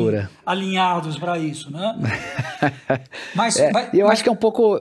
[0.47, 1.97] alinhados para isso, né?
[3.35, 4.13] mas, é, mas, eu mas...
[4.13, 4.81] acho que é um pouco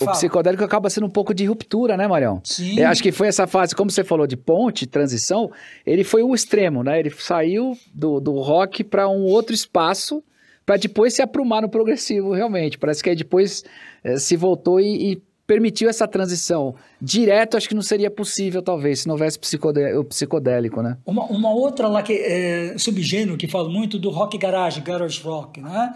[0.00, 0.16] o Fala.
[0.16, 2.40] psicodélico acaba sendo um pouco de ruptura, né, Marião?
[2.44, 2.78] Sim.
[2.78, 5.50] Eu acho que foi essa fase, como você falou, de ponte, transição,
[5.86, 6.98] ele foi o extremo, né?
[7.00, 10.22] Ele saiu do, do rock para um outro espaço,
[10.66, 12.76] para depois se aprumar no progressivo, realmente.
[12.76, 13.64] Parece que aí depois
[14.04, 16.74] é, se voltou e, e, permitiu essa transição.
[17.00, 19.38] Direto, acho que não seria possível, talvez, se não houvesse
[19.96, 20.98] o psicodélico, né?
[21.06, 25.60] Uma, uma outra lá que é subgênero que fala muito do rock garage, garage rock,
[25.60, 25.94] né?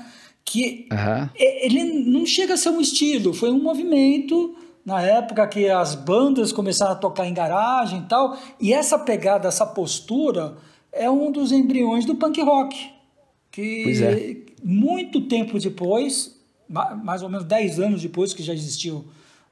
[0.51, 1.29] Que uhum.
[1.37, 6.51] ele não chega a ser um estilo, foi um movimento na época que as bandas
[6.51, 10.57] começaram a tocar em garagem e tal, e essa pegada, essa postura
[10.93, 12.77] é um dos embriões do punk rock,
[13.53, 14.37] que é.
[14.65, 16.37] muito tempo depois,
[16.69, 19.05] mais ou menos 10 anos depois que já existiu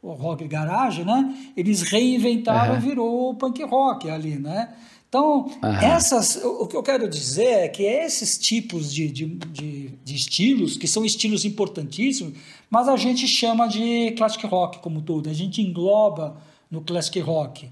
[0.02, 1.32] o rock garagem, né?
[1.56, 2.80] Eles reinventaram uhum.
[2.80, 4.74] virou o punk rock ali, né?
[5.08, 5.50] Então,
[5.82, 9.77] essas, o que eu quero dizer é que esses tipos de, de, de,
[10.08, 12.34] de estilos, que são estilos importantíssimos,
[12.70, 16.36] mas a gente chama de classic rock como todo, a gente engloba
[16.70, 17.68] no classic rock.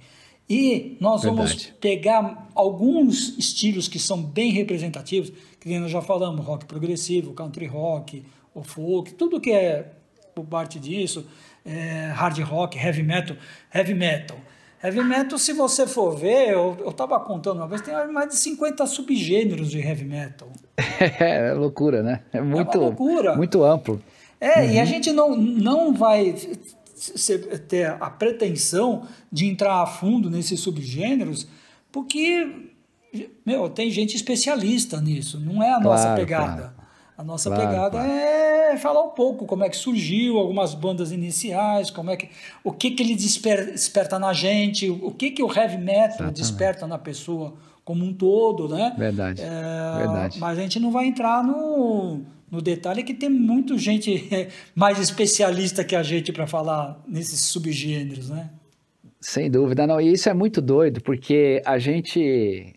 [0.49, 1.49] E nós Verdade.
[1.49, 7.67] vamos pegar alguns estilos que são bem representativos, que nós já falamos, rock progressivo, country
[7.67, 8.23] rock,
[8.55, 9.93] o folk, tudo que é
[10.35, 11.27] por parte disso,
[11.65, 13.37] é, hard rock, heavy metal,
[13.75, 14.39] heavy metal.
[14.83, 18.87] Heavy metal, se você for ver, eu estava contando uma vez, tem mais de 50
[18.87, 20.49] subgêneros de heavy metal.
[20.99, 22.23] É, loucura, né?
[22.33, 23.37] É muito, é loucura.
[23.37, 24.03] muito amplo.
[24.41, 24.71] É, uhum.
[24.71, 24.87] e a uhum.
[24.87, 26.35] gente não, não vai
[27.69, 31.47] ter a pretensão de entrar a fundo nesses subgêneros,
[31.93, 32.71] porque,
[33.45, 36.63] meu, tem gente especialista nisso, não é a claro, nossa pegada.
[36.63, 36.76] Claro.
[37.17, 41.91] A nossa claro, pegada é falar um pouco como é que surgiu, algumas bandas iniciais,
[41.91, 42.29] como é que
[42.63, 46.37] o que que ele desper, desperta na gente, o que que o heavy metal Exatamente.
[46.37, 48.95] desperta na pessoa como um todo, né?
[48.99, 49.41] Verdade.
[49.41, 50.39] É, verdade.
[50.39, 54.29] Mas a gente não vai entrar no no detalhe que tem muita gente
[54.75, 58.51] mais especialista que a gente para falar nesses subgêneros, né?
[59.21, 60.01] Sem dúvida, não.
[60.01, 62.75] E isso é muito doido, porque a gente,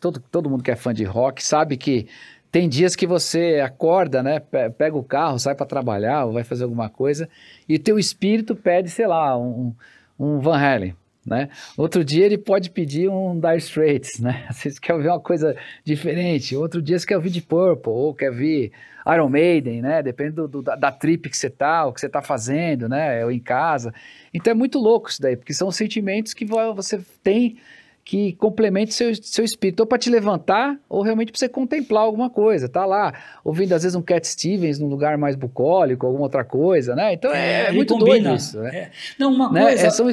[0.00, 2.06] todo, todo mundo que é fã de rock sabe que
[2.50, 4.40] tem dias que você acorda, né?
[4.76, 7.28] Pega o carro, sai para trabalhar ou vai fazer alguma coisa
[7.68, 9.74] e teu espírito pede, sei lá, um,
[10.18, 11.48] um Van Halen né?
[11.76, 14.46] Outro dia ele pode pedir um Dire Straits, né?
[14.50, 16.56] Você quer ouvir uma coisa diferente.
[16.56, 18.72] Outro dia você quer ouvir de Purple, ou quer ouvir
[19.06, 20.02] Iron Maiden, né?
[20.02, 23.24] Depende do, do, da trip que você tá, o que você tá fazendo, né?
[23.24, 23.92] Ou em casa.
[24.32, 27.58] Então é muito louco isso daí, porque são sentimentos que você tem
[28.04, 32.28] que complemente seu, seu espírito, ou para te levantar, ou realmente para você contemplar alguma
[32.28, 32.68] coisa.
[32.68, 33.12] Tá lá,
[33.44, 37.12] ouvindo às vezes um Cat Stevens num lugar mais bucólico, alguma outra coisa, né?
[37.12, 38.10] Então é, é muito combina.
[38.10, 38.58] doido isso.
[38.58, 38.76] Né?
[38.76, 38.90] É.
[39.18, 39.62] Não, uma né?
[39.62, 39.86] coisa...
[39.86, 40.08] É, são,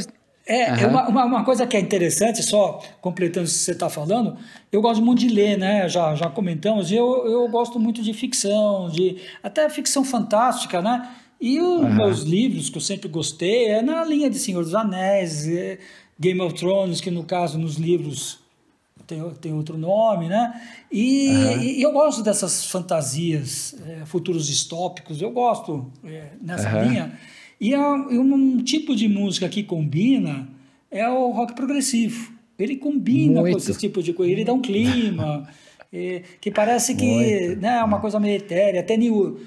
[0.47, 0.77] é, uhum.
[0.79, 4.37] é uma, uma, uma, coisa que é interessante, só completando o que você está falando,
[4.71, 5.89] eu gosto muito de ler, né?
[5.89, 11.09] Já, já comentamos, e eu, eu gosto muito de ficção, de até ficção fantástica, né?
[11.39, 11.93] E os uhum.
[11.93, 15.79] meus livros que eu sempre gostei é na linha de Senhor dos Anéis, é
[16.19, 18.39] Game of Thrones, que no caso nos livros
[19.05, 20.61] tem, tem outro nome, né?
[20.91, 21.61] E, uhum.
[21.61, 26.89] e eu gosto dessas fantasias, é, futuros distópicos, eu gosto é, nessa uhum.
[26.89, 27.17] linha.
[27.59, 30.47] E é um tipo de música que combina
[30.91, 32.33] é o rock progressivo.
[32.57, 33.53] Ele combina Muito.
[33.53, 35.47] com esse tipo de coisa, ele dá um clima,
[35.93, 39.39] é, que parece que né, é uma coisa meio etérea, até new,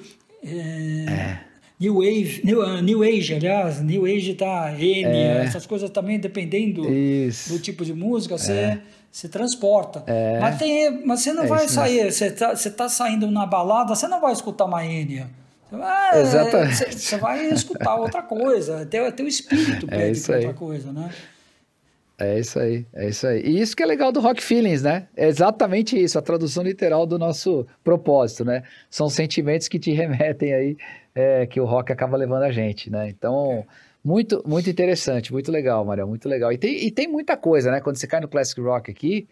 [0.43, 1.41] é, é.
[1.81, 5.45] New Wave, new, uh, new Age, aliás, New Age tá Enya, é.
[5.45, 8.83] essas coisas também, dependendo do tipo de música, você é.
[9.11, 10.05] se transporta.
[10.07, 10.38] É.
[10.38, 14.07] Mas, tem, mas você não vai sair, você está você tá saindo na balada, você
[14.07, 15.31] não vai escutar uma Enya.
[15.73, 16.95] Ah, Exatamente.
[16.95, 21.11] Você vai escutar outra coisa, até, até o espírito é pede é outra coisa, né?
[22.19, 23.40] É isso aí, é isso aí.
[23.40, 25.07] E isso que é legal do Rock Feelings, né?
[25.16, 28.62] É exatamente isso, a tradução literal do nosso propósito, né?
[28.90, 30.77] São sentimentos que te remetem aí,
[31.14, 33.09] é, que o rock acaba levando a gente, né?
[33.09, 33.64] Então,
[34.05, 36.53] muito, muito interessante, muito legal, Maria, muito legal.
[36.53, 37.81] E tem, e tem muita coisa, né?
[37.81, 39.29] Quando você cai no Classic Rock aqui,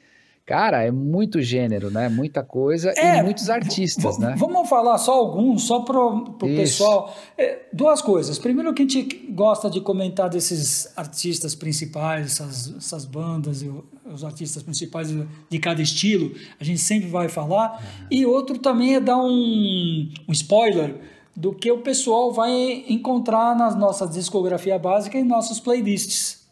[0.48, 2.08] Cara, é muito gênero, né?
[2.08, 4.34] Muita coisa é, e muitos artistas, né?
[4.38, 7.14] Vamos falar só alguns, só para o pessoal.
[7.36, 8.38] É, duas coisas.
[8.38, 13.70] Primeiro, que a gente gosta de comentar desses artistas principais, essas, essas bandas e
[14.10, 15.14] os artistas principais
[15.50, 17.72] de cada estilo, a gente sempre vai falar.
[17.72, 18.06] Uhum.
[18.10, 20.94] E outro também é dar um, um spoiler
[21.38, 26.48] do que o pessoal vai encontrar na nossa discografia básica e nossos playlists.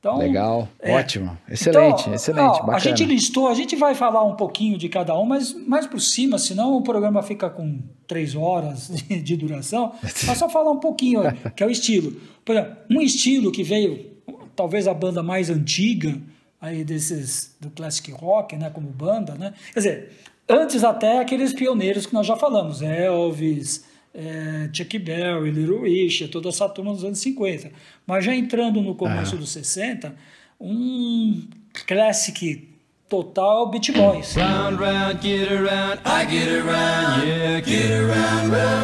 [0.00, 4.24] Então, Legal, é, ótimo, excelente, então, excelente, ó, A gente listou, a gente vai falar
[4.24, 8.34] um pouquinho de cada um, mas mais por cima, senão o programa fica com três
[8.34, 9.92] horas de, de duração.
[10.02, 11.20] Mas só falar um pouquinho,
[11.54, 12.12] que é o estilo.
[12.44, 14.10] Por exemplo, um estilo que veio,
[14.56, 16.20] talvez a banda mais antiga
[16.60, 19.54] aí desses do classic rock, né, como banda, né?
[19.72, 20.12] Quer dizer,
[20.48, 26.48] antes até aqueles pioneiros que nós já falamos, Elvis, é, Chuck Berry, Little Richard, toda
[26.48, 27.70] essa turma dos anos 50.
[28.06, 29.38] Mas já entrando no começo ah.
[29.38, 30.14] dos 60,
[30.60, 31.48] um
[31.86, 32.68] classic
[33.08, 34.36] total Beach Boys.
[34.36, 38.79] Round, round, get around, I get around, yeah, get around, round, round,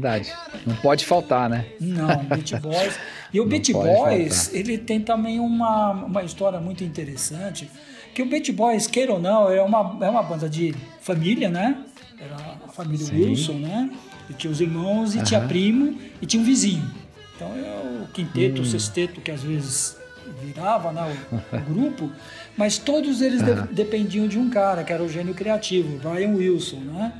[0.00, 0.32] verdade.
[0.66, 1.66] Não pode faltar, né?
[1.80, 2.98] Não, Beat Boys.
[3.32, 4.60] E o Beat Boys, faltar.
[4.60, 7.70] ele tem também uma, uma história muito interessante,
[8.14, 11.78] que o Beat Boys, queira ou não, é uma, é uma banda de família, né?
[12.18, 13.16] Era a família Sim.
[13.16, 13.90] Wilson, né?
[14.28, 15.24] E tinha os irmãos, e uh -huh.
[15.24, 16.90] tinha primo, e tinha um vizinho.
[17.36, 18.64] Então é o quinteto, hum.
[18.64, 19.96] o sexteto, que às vezes
[20.44, 22.10] virava né, o, o grupo,
[22.56, 26.80] mas todos eles de, dependiam de um cara, que era o gênio criativo, Brian Wilson,
[26.80, 27.12] né?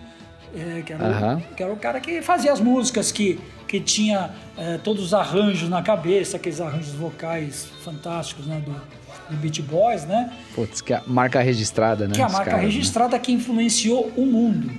[0.54, 4.30] É, que, era o, que, era o, cara que fazia as músicas, que, que tinha
[4.58, 10.04] é, todos os arranjos na cabeça, aqueles arranjos vocais fantásticos né, do, do Beat Boys,
[10.04, 10.32] né?
[10.54, 12.14] Putz, que é a marca registrada, né?
[12.14, 12.62] Que é a marca né?
[12.62, 13.22] registrada né?
[13.22, 14.72] que influenciou o mundo.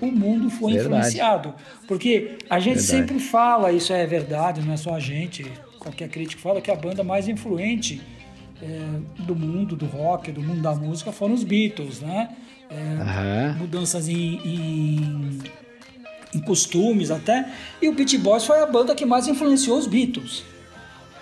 [0.00, 0.96] O mundo foi verdade.
[0.96, 1.54] influenciado.
[1.88, 3.08] Porque a gente verdade.
[3.08, 6.76] sempre fala, isso é verdade, não é só a gente, qualquer crítico fala que a
[6.76, 8.02] banda mais influente
[8.62, 12.28] é, do mundo do rock, do mundo da música foram os Beatles, né?
[12.70, 13.58] É, uhum.
[13.58, 15.38] Mudanças em, em,
[16.34, 17.48] em, costumes até.
[17.80, 20.44] E o Beat Boys foi a banda que mais influenciou os Beatles.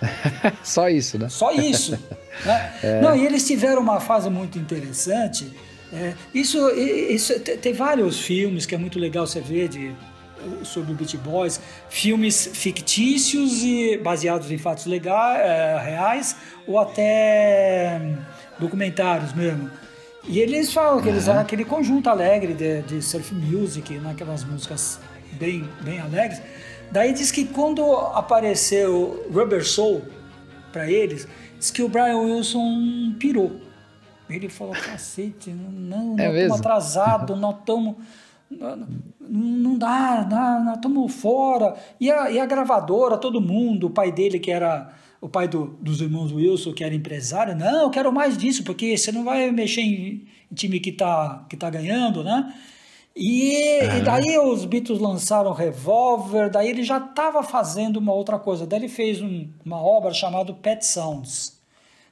[0.63, 1.29] Só isso, né?
[1.29, 1.91] Só isso.
[2.45, 2.73] né?
[2.83, 3.01] É.
[3.01, 5.51] Não, e eles tiveram uma fase muito interessante.
[5.93, 9.93] É, isso, isso tem vários filmes que é muito legal você ver de
[10.63, 16.35] sobre o Beat Boys, filmes fictícios e baseados em fatos legais, é, reais
[16.67, 18.01] ou até
[18.59, 19.69] documentários mesmo.
[20.25, 24.99] E eles falam que eles eram aquele conjunto alegre de, de surf music, naquelas músicas
[25.33, 26.41] bem, bem alegres.
[26.91, 30.01] Daí diz que quando apareceu Rubber Soul
[30.71, 31.27] para eles,
[31.59, 33.59] diz que o Brian Wilson pirou.
[34.29, 37.95] Ele falou, cacete, não, é nós estamos atrasados, nós estamos...
[39.19, 41.75] Não dá, nós estamos fora.
[41.99, 45.77] E a, e a gravadora, todo mundo, o pai dele que era o pai do,
[45.79, 49.49] dos irmãos Wilson, que era empresário, não, eu quero mais disso, porque você não vai
[49.51, 52.53] mexer em, em time que está que tá ganhando, né?
[53.15, 53.97] E, uhum.
[53.97, 58.67] e, daí os Beatles lançaram Revolver, daí ele já estava fazendo uma outra coisa.
[58.67, 61.57] Daí ele fez um, uma obra chamada Pet Sounds,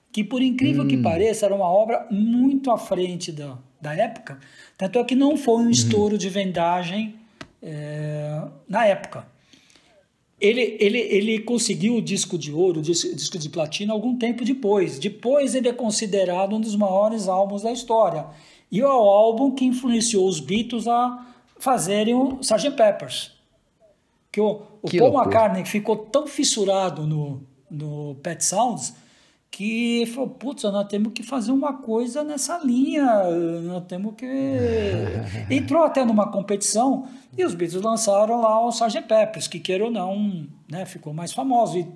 [0.10, 0.88] que por incrível hum.
[0.88, 4.40] que pareça era uma obra muito à frente da, da época,
[4.78, 5.70] tanto é que não foi um uhum.
[5.70, 7.16] estouro de vendagem
[7.62, 9.26] é, na época.
[10.42, 14.98] Ele, ele, ele conseguiu o disco de ouro, o disco de platina, algum tempo depois.
[14.98, 18.26] Depois ele é considerado um dos maiores álbuns da história.
[18.72, 21.28] E é o álbum que influenciou os Beatles a
[21.60, 22.72] fazerem o Sgt.
[22.72, 23.32] Peppers.
[24.32, 25.36] Que o, o que Paul loucura.
[25.36, 28.96] McCartney ficou tão fissurado no, no Pet Sounds
[29.52, 33.06] que falou, putz, nós temos que fazer uma coisa nessa linha,
[33.64, 34.26] nós temos que...
[35.52, 37.06] Entrou até numa competição
[37.38, 39.02] e os Beatles lançaram lá o Sgt.
[39.02, 41.78] Peppers, que queira ou não, né, ficou mais famoso.
[41.78, 41.88] E,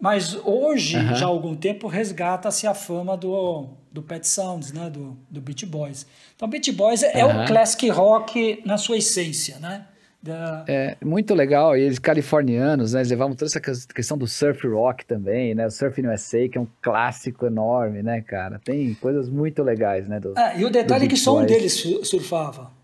[0.00, 1.14] mas hoje, uhum.
[1.14, 5.66] já há algum tempo, resgata-se a fama do, do Pet Sounds, né, do, do Beat
[5.66, 6.06] Boys.
[6.34, 7.30] Então, Beat Boys é, uhum.
[7.30, 9.86] é o classic rock na sua essência, né?
[10.20, 10.64] Da...
[10.66, 15.06] É muito legal, e eles californianos, né, eles levavam toda essa questão do surf rock
[15.06, 19.28] também, né, o Surf no USA, que é um clássico enorme, né, cara, tem coisas
[19.28, 20.18] muito legais, né.
[20.18, 22.77] Do, ah, e o detalhe é que só um deles surfava.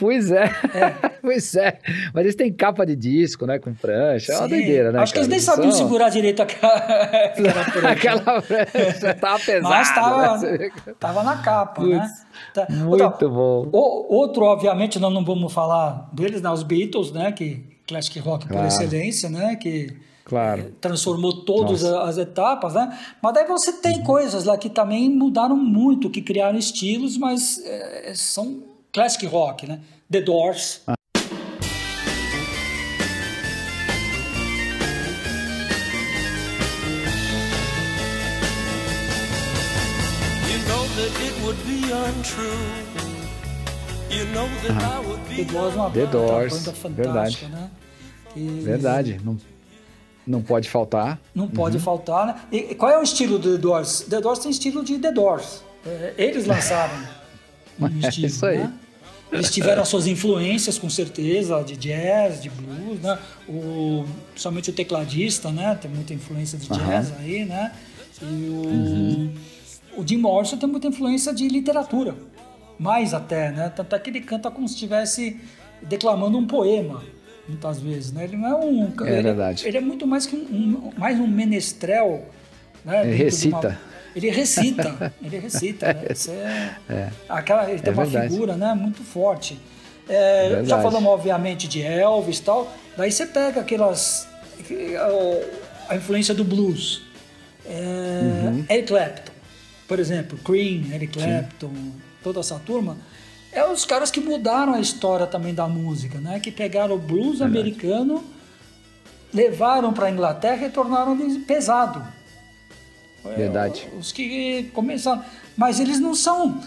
[0.00, 0.44] Pois é.
[0.44, 1.08] é.
[1.20, 1.78] pois é.
[2.14, 3.58] Mas eles têm capa de disco, né?
[3.58, 4.32] Com prancha.
[4.32, 4.98] É uma doideira, né?
[5.00, 5.12] Acho cara?
[5.12, 5.86] que eles nem sabiam são...
[5.86, 6.74] segurar direito aquela,
[7.92, 9.14] aquela prancha.
[9.20, 9.68] tava pesada.
[9.68, 10.70] Mas tava, né?
[10.98, 12.14] tava na capa, Puts, né?
[12.54, 12.66] Tá.
[12.70, 13.68] Muito então, bom.
[13.70, 16.50] O, outro, obviamente, nós não vamos falar deles, né?
[16.50, 17.30] Os Beatles, né?
[17.30, 18.62] Que classic rock claro.
[18.62, 19.54] por excelência, né?
[19.56, 20.62] Que claro.
[20.62, 22.98] Eh, transformou todas as etapas, né?
[23.22, 24.04] Mas daí você tem uhum.
[24.04, 29.80] coisas lá que também mudaram muito, que criaram estilos, mas é, são classic rock, né?
[30.10, 30.82] The Doors.
[30.86, 30.94] Ah.
[45.36, 47.48] The Doors é uma The Doors, banda fantástica, verdade.
[47.48, 47.70] né?
[48.36, 48.60] E...
[48.60, 49.38] Verdade, não,
[50.26, 51.20] não pode faltar.
[51.34, 51.82] Não pode uhum.
[51.82, 52.40] faltar, né?
[52.52, 54.00] E qual é o estilo do The Doors?
[54.02, 55.62] The Doors tem estilo de The Doors.
[55.86, 56.94] É, eles lançaram.
[57.86, 58.58] Estilo, é isso aí.
[58.58, 58.72] Né?
[59.32, 63.16] Eles tiveram as suas influências, com certeza, de jazz, de blues, né?
[63.48, 65.78] O, principalmente o tecladista, né?
[65.80, 67.16] Tem muita influência de jazz uhum.
[67.20, 67.72] aí, né?
[68.20, 69.34] E o, uhum.
[69.98, 72.16] o Jim Morrison tem muita influência de literatura.
[72.76, 73.72] Mais até, né?
[73.74, 75.38] Tanto é que ele canta como se estivesse
[75.82, 77.02] declamando um poema,
[77.46, 78.24] muitas vezes, né?
[78.24, 78.92] Ele não é um...
[79.06, 79.66] É ele, verdade.
[79.66, 80.40] Ele é muito mais que um,
[80.88, 82.26] um mais um menestrel,
[82.84, 83.06] né?
[83.06, 83.78] Ele recita.
[84.14, 86.04] Ele recita, ele recita, né?
[86.88, 88.32] É, é, Aquela, ele tem é uma verdade.
[88.32, 89.58] figura né, muito forte.
[90.08, 92.72] É, já falamos, obviamente, de Elvis e tal.
[92.96, 94.26] Daí você pega aquelas.
[95.88, 97.02] a influência do blues.
[97.64, 98.64] É, uhum.
[98.68, 99.32] Eric Clapton,
[99.86, 101.92] por exemplo, Cream, Eric Clapton, Sim.
[102.22, 102.96] toda essa turma.
[103.52, 106.40] É os caras que mudaram a história também da música, né?
[106.40, 107.58] Que pegaram o blues verdade.
[107.58, 108.24] americano,
[109.32, 112.19] levaram para a Inglaterra e tornaram ele pesado é,
[113.24, 113.88] Verdade.
[113.92, 115.22] É, os que começaram.
[115.56, 116.60] Mas eles não são.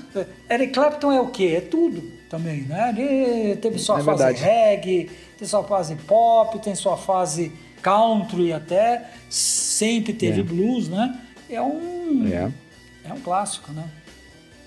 [0.50, 1.56] Eric Clapton é o quê?
[1.58, 2.94] É tudo também, né?
[2.96, 4.44] Ele teve sua é fase verdade.
[4.44, 7.52] reggae, tem sua fase pop, tem sua fase
[7.82, 10.44] country até, sempre teve é.
[10.44, 11.20] blues, né?
[11.50, 12.52] é um, é.
[13.06, 13.84] é um clássico, né?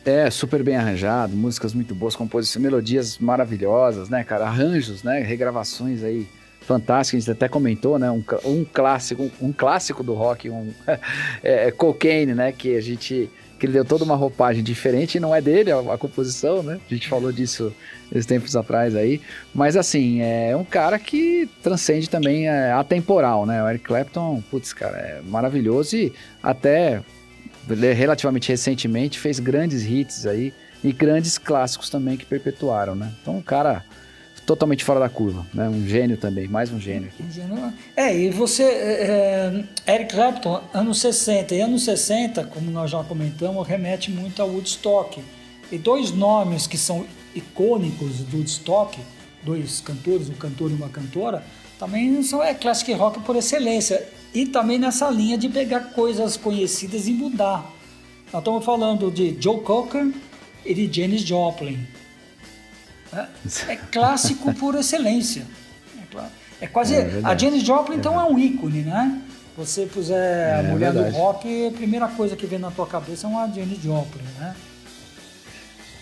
[0.05, 4.47] É, super bem arranjado, músicas muito boas, composições, melodias maravilhosas, né, cara?
[4.47, 5.20] Arranjos, né?
[5.20, 6.28] Regravações aí
[6.67, 8.11] fantásticas, a gente até comentou, né?
[8.11, 10.73] Um, um clássico, um, clássico do rock, um
[11.43, 12.53] é, é, Cocaine, né?
[12.53, 15.97] Que a gente que ele deu toda uma roupagem diferente, não é dele a, a,
[15.97, 16.79] composição, né?
[16.91, 17.73] A gente falou disso
[18.12, 19.19] esses tempos atrás aí.
[19.55, 23.62] Mas assim, é um cara que transcende também é, atemporal, né?
[23.62, 26.12] O Eric Clapton, putz, cara, é maravilhoso e
[26.43, 27.03] até
[27.97, 30.53] relativamente recentemente fez grandes hits aí
[30.85, 33.12] e grandes clássicos também que perpetuaram, né?
[33.23, 33.85] Então, um cara
[34.47, 35.69] totalmente fora da curva, né?
[35.69, 37.11] Um gênio também, mais um gênio.
[37.21, 37.75] Um gênio.
[37.97, 43.03] É, e você, é, é Eric Clapton, anos 60 e anos 60, como nós já
[43.03, 45.21] comentamos, remete muito ao Woodstock.
[45.71, 48.99] E dois nomes que são icônicos do Woodstock,
[49.43, 51.45] dois cantores, um cantor e uma cantora,
[51.77, 54.07] também são é classic rock por excelência.
[54.33, 57.73] E também nessa linha de pegar coisas conhecidas e mudar.
[58.33, 60.13] Nós estamos falando de Joe Cocker
[60.65, 61.96] e de Janis Joplin.
[63.13, 65.47] É, é clássico por excelência.
[66.15, 66.95] É, é quase.
[66.95, 69.23] É a Janis Joplin, então, é um ícone, né?
[69.57, 73.27] Você puser a é mulher do rock, a primeira coisa que vem na tua cabeça
[73.27, 74.55] é uma Janis Joplin, né?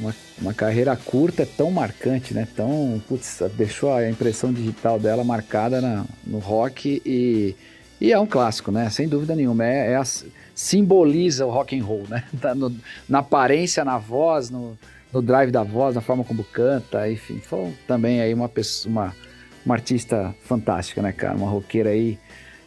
[0.00, 2.48] Uma, uma carreira curta é tão marcante, né?
[2.56, 7.54] Tão, putz, deixou a impressão digital dela marcada na, no rock e,
[8.00, 8.90] e é um clássico, né?
[8.90, 9.64] Sem dúvida nenhuma.
[9.64, 10.04] É, é a,
[10.52, 12.24] simboliza o rock and roll, né?
[12.56, 12.74] No,
[13.08, 14.76] na aparência, na voz, no,
[15.14, 17.38] no drive da voz, na forma como canta, enfim.
[17.38, 19.16] Foi também aí uma pessoa, uma,
[19.64, 21.36] uma artista fantástica, né, cara?
[21.36, 22.18] Uma roqueira aí,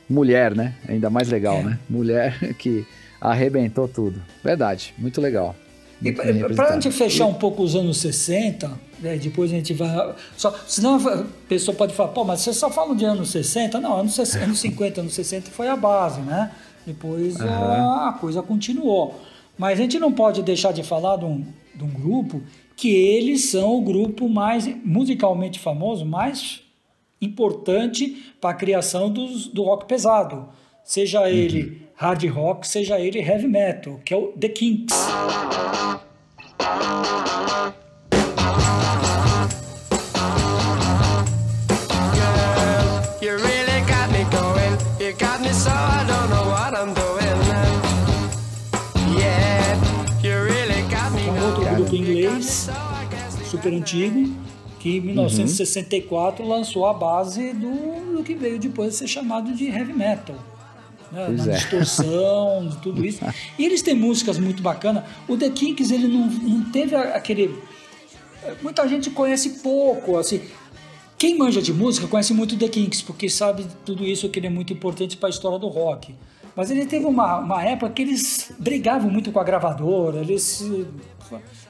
[0.09, 0.73] mulher, né?
[0.87, 1.63] Ainda mais legal, é.
[1.63, 1.79] né?
[1.89, 2.87] Mulher que
[3.19, 4.21] arrebentou tudo.
[4.41, 5.53] Verdade, muito legal.
[6.01, 10.15] E para a gente fechar um pouco os anos 60, né, depois a gente vai.
[10.37, 13.79] Só, senão a pessoa pode falar, pô, mas você só fala de anos 60?
[13.79, 16.51] Não, anos, 60, anos 50, anos 60 foi a base, né?
[16.85, 17.49] Depois uhum.
[17.49, 19.19] a, a, coisa continuou.
[19.57, 21.43] Mas a gente não pode deixar de falar de um,
[21.77, 22.41] de um grupo
[22.75, 26.61] que eles são o grupo mais musicalmente famoso, mais
[27.21, 30.49] importante para a criação dos, do rock pesado.
[30.83, 31.27] Seja uhum.
[31.27, 34.95] ele hard rock, seja ele heavy metal, que é o The Kinks.
[53.47, 54.29] Super antigo,
[54.79, 56.49] que em 1964 uhum.
[56.49, 60.35] lançou a base do, do, que veio depois a ser chamado de heavy metal.
[61.11, 61.27] Né?
[61.29, 61.55] Na é.
[61.55, 63.23] distorção, de tudo isso.
[63.57, 65.03] E eles têm músicas muito bacanas.
[65.27, 67.57] O The Kinks, ele não, não teve aquele.
[68.61, 70.41] Muita gente conhece pouco, assim.
[71.17, 74.51] Quem manja de música conhece muito The Kinks, porque sabe tudo isso que ele é
[74.51, 76.13] muito importante para a história do rock.
[76.57, 80.67] Mas ele teve uma, uma época que eles brigavam muito com a gravadora, eles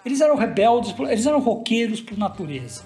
[0.06, 2.84] eles eram rebeldes, eles eram roqueiros por natureza.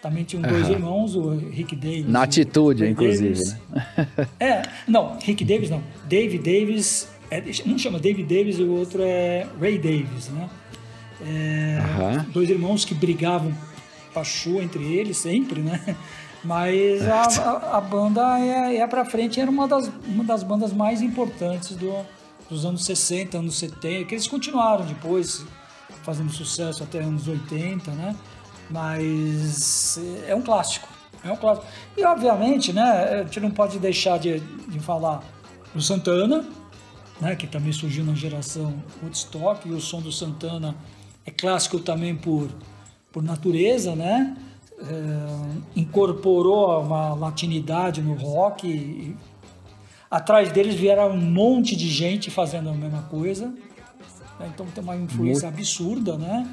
[0.00, 0.72] Também tinham dois uhum.
[0.72, 2.08] irmãos, o Rick Davis.
[2.08, 3.38] Na atitude, inclusive.
[3.70, 4.08] Né?
[4.40, 5.82] é, não, Rick Davis não.
[6.08, 10.48] Dave Davis, é, um chama Dave Davis e o outro é Ray Davis, né?
[11.20, 12.24] É, uhum.
[12.32, 13.52] Dois irmãos que brigavam
[14.12, 15.96] pachu entre eles sempre, né?
[16.44, 20.72] Mas a, a, a banda é, é pra frente, era uma das, uma das bandas
[20.72, 21.94] mais importantes do,
[22.48, 25.44] dos anos 60, anos 70, que eles continuaram depois
[26.02, 28.16] fazendo sucesso até anos 80, né?
[28.68, 30.88] Mas é um clássico,
[31.24, 31.66] é um clássico.
[31.96, 35.22] E obviamente, né, a gente não pode deixar de, de falar
[35.74, 36.44] do Santana,
[37.20, 40.74] né, que também surgiu na geração Woodstock, e o som do Santana
[41.24, 42.48] é clássico também por,
[43.12, 44.36] por natureza, né?
[44.80, 48.66] É, incorporou uma latinidade no rock.
[48.66, 49.16] E,
[50.10, 53.46] atrás deles vieram um monte de gente fazendo a mesma coisa.
[54.40, 54.50] Né?
[54.52, 56.48] Então tem uma influência absurda, né?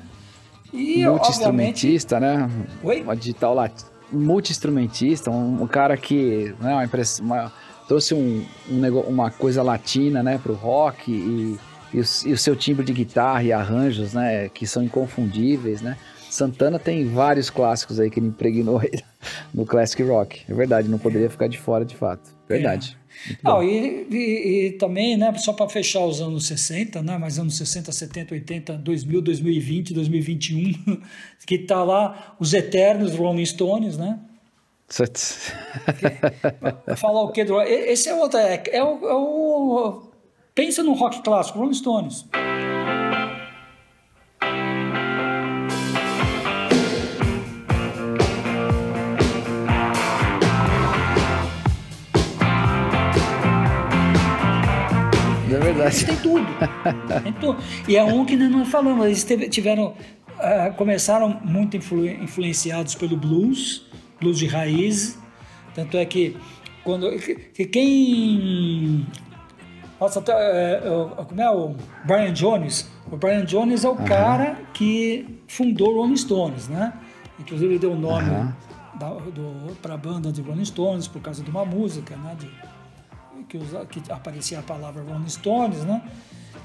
[0.72, 2.49] E, Multi-instrumentista, né?
[2.84, 3.01] Oi?
[3.01, 3.74] Uma digital lat...
[4.12, 7.20] multi-instrumentista, um, um, cara que né, uma impress...
[7.20, 7.51] uma...
[7.88, 11.57] trouxe um, um negócio, uma coisa latina né, para o rock e,
[11.91, 15.97] e, o, e o seu timbre de guitarra e arranjos né, que são inconfundíveis, né?
[16.30, 18.82] Santana tem vários clássicos aí que ele impregnou
[19.54, 20.42] no classic rock.
[20.48, 22.30] É verdade, não poderia ficar de fora de fato.
[22.48, 22.96] Verdade.
[22.96, 23.00] É.
[23.44, 27.58] Não, e, e, e, também, né, só para fechar os anos 60, né, mas anos
[27.58, 31.02] 60, 70, 80, 2000, 2020, 2021,
[31.46, 34.20] que tá lá os eternos Rolling Stones, né?
[36.98, 37.42] Falar o que?
[37.42, 40.04] Esse é outro, é, é, o, é o...
[40.56, 42.26] Pensa no rock clássico, Rolling Stones.
[55.70, 56.47] Eles têm tudo.
[57.24, 57.57] tem tudo.
[57.88, 59.93] E é um que nós falamos, eles tiveram,
[60.38, 63.88] uh, começaram muito influ, influenciados pelo blues,
[64.20, 65.17] blues de raiz,
[65.74, 66.36] tanto é que
[66.84, 67.09] quando
[67.53, 69.05] que, quem
[69.99, 70.82] nossa, até, é,
[71.28, 72.89] como é o Brian Jones?
[73.11, 76.93] O Brian Jones é o cara que fundou Rolling Stones, né?
[77.38, 79.76] Inclusive ele deu o nome uhum.
[79.82, 82.36] para a banda de Rolling Stones por causa de uma música, né?
[82.39, 82.49] De,
[83.50, 86.02] que, usa, que aparecia a palavra Rolling Stones, né?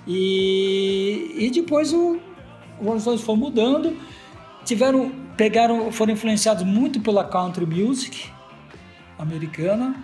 [0.06, 2.20] E, e depois o,
[2.78, 3.96] o Rolling Stones foi mudando,
[4.64, 8.28] tiveram, pegaram, foram influenciados muito pela country music
[9.18, 9.96] americana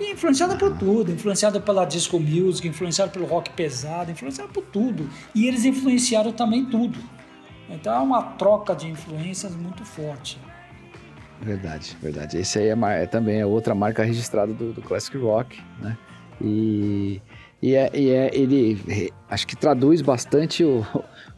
[0.00, 5.08] e influenciada por tudo, influenciada pela disco music, influenciada pelo rock pesado, influenciada por tudo.
[5.34, 6.98] E eles influenciaram também tudo.
[7.70, 10.38] Então é uma troca de influências muito forte.
[11.40, 12.38] Verdade, verdade.
[12.38, 15.96] Esse aí é, é também é outra marca registrada do, do Classic Rock, né?
[16.40, 17.20] E,
[17.62, 20.84] e, é, e é, ele acho que traduz bastante o,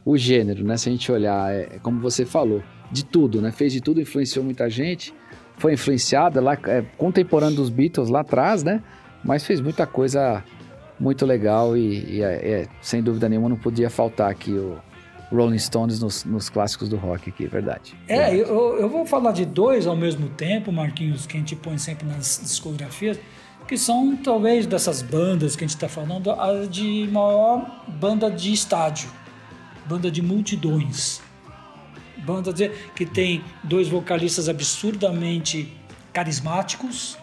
[0.05, 0.77] o gênero, né?
[0.77, 3.53] Se a gente olhar, é, como você falou, de tudo, né?
[3.53, 5.15] Fez de tudo, influenciou muita gente
[5.59, 8.83] foi influenciada lá, é, contemporânea dos Beatles lá atrás, né?
[9.23, 10.43] Mas fez muita coisa
[10.99, 14.79] muito legal e, e é, é, sem dúvida nenhuma não podia faltar aqui o
[15.31, 17.95] Rolling Stones nos, nos clássicos do rock aqui, é verdade.
[18.09, 21.77] É, eu, eu vou falar de dois ao mesmo tempo, Marquinhos, que a gente põe
[21.77, 23.19] sempre nas discografias,
[23.69, 28.53] que são talvez dessas bandas que a gente está falando, a de maior banda de
[28.53, 29.11] estádio,
[29.87, 31.21] banda de multidões
[32.29, 32.53] banda
[32.95, 35.73] que tem dois vocalistas absurdamente
[36.13, 37.17] carismáticos,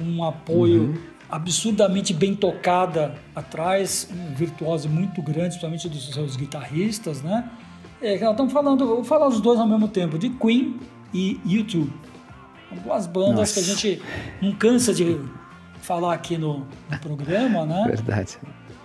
[0.00, 0.98] um apoio uhum.
[1.30, 7.48] absurdamente bem tocada atrás, um virtuoso muito grande, principalmente dos seus guitarristas, né?
[8.02, 10.80] É, estamos falando, vou falar os dois ao mesmo tempo, de Queen
[11.12, 11.86] e U2.
[12.68, 13.54] São duas bandas Nossa.
[13.54, 14.02] que a gente
[14.42, 15.16] não cansa de
[15.84, 17.84] falar aqui no, no programa, né?
[17.86, 18.38] Verdade.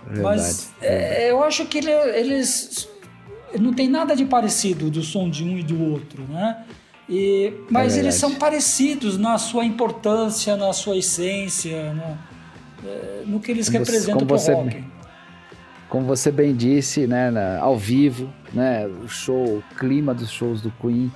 [0.06, 0.22] Verdade.
[0.22, 2.88] Mas é, eu acho que ele, eles
[3.58, 6.64] não tem nada de parecido do som de um e do outro, né?
[7.08, 13.40] E, mas é eles são parecidos na sua importância, na sua essência, no, é, no
[13.40, 14.84] que eles como representam para o rock.
[15.88, 20.60] Como você bem disse, né, na, ao vivo, né, o show, o clima dos shows
[20.62, 21.10] do Queen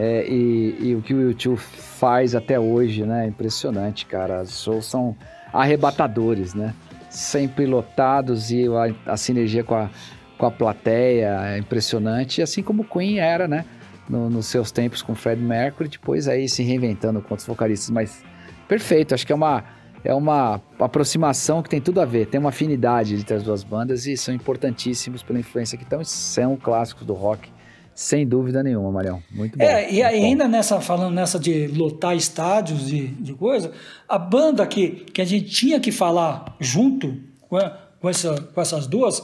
[0.00, 4.42] é, e, e, o que o YouTube faz até hoje, né, impressionante, cara.
[4.42, 5.16] Os shows são
[5.52, 6.72] arrebatadores, né?
[7.10, 9.90] Sempre lotados e a, a sinergia com a,
[10.38, 13.64] com a plateia, é impressionante, assim como Queen era, né?
[14.08, 18.22] No, nos seus tempos com Fred Mercury, depois aí se reinventando com outros vocalistas, mas
[18.68, 19.64] perfeito, acho que é uma,
[20.04, 24.06] é uma aproximação que tem tudo a ver, tem uma afinidade entre as duas bandas
[24.06, 27.50] e são importantíssimos pela influência que estão, são clássicos do rock,
[27.98, 29.20] sem dúvida nenhuma, Marião.
[29.28, 29.64] Muito bom.
[29.64, 33.72] É, e ainda nessa, falando nessa de lotar estádios de, de coisa,
[34.08, 37.58] a banda que, que a gente tinha que falar junto com,
[38.00, 39.20] com, essa, com essas duas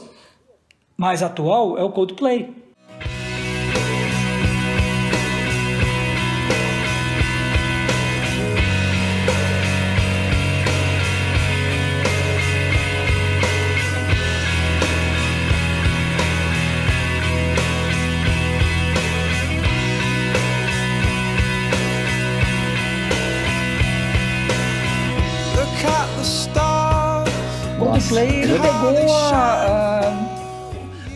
[0.97, 1.89] mais atual é o.
[1.89, 2.53] Coldplay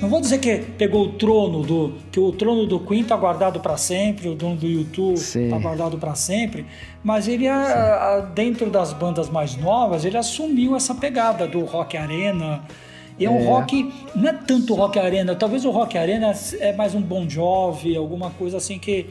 [0.09, 1.93] não vou dizer que pegou o trono do.
[2.11, 5.49] que o trono do Queen tá guardado para sempre, o dono do YouTube Sim.
[5.49, 6.65] tá guardado para sempre,
[7.03, 11.95] mas ele, a, a, dentro das bandas mais novas, ele assumiu essa pegada do rock
[11.95, 12.63] arena.
[13.19, 13.45] E é um é.
[13.45, 17.95] rock, não é tanto rock arena, talvez o rock arena é mais um Bon Jovi,
[17.95, 19.07] alguma coisa assim que,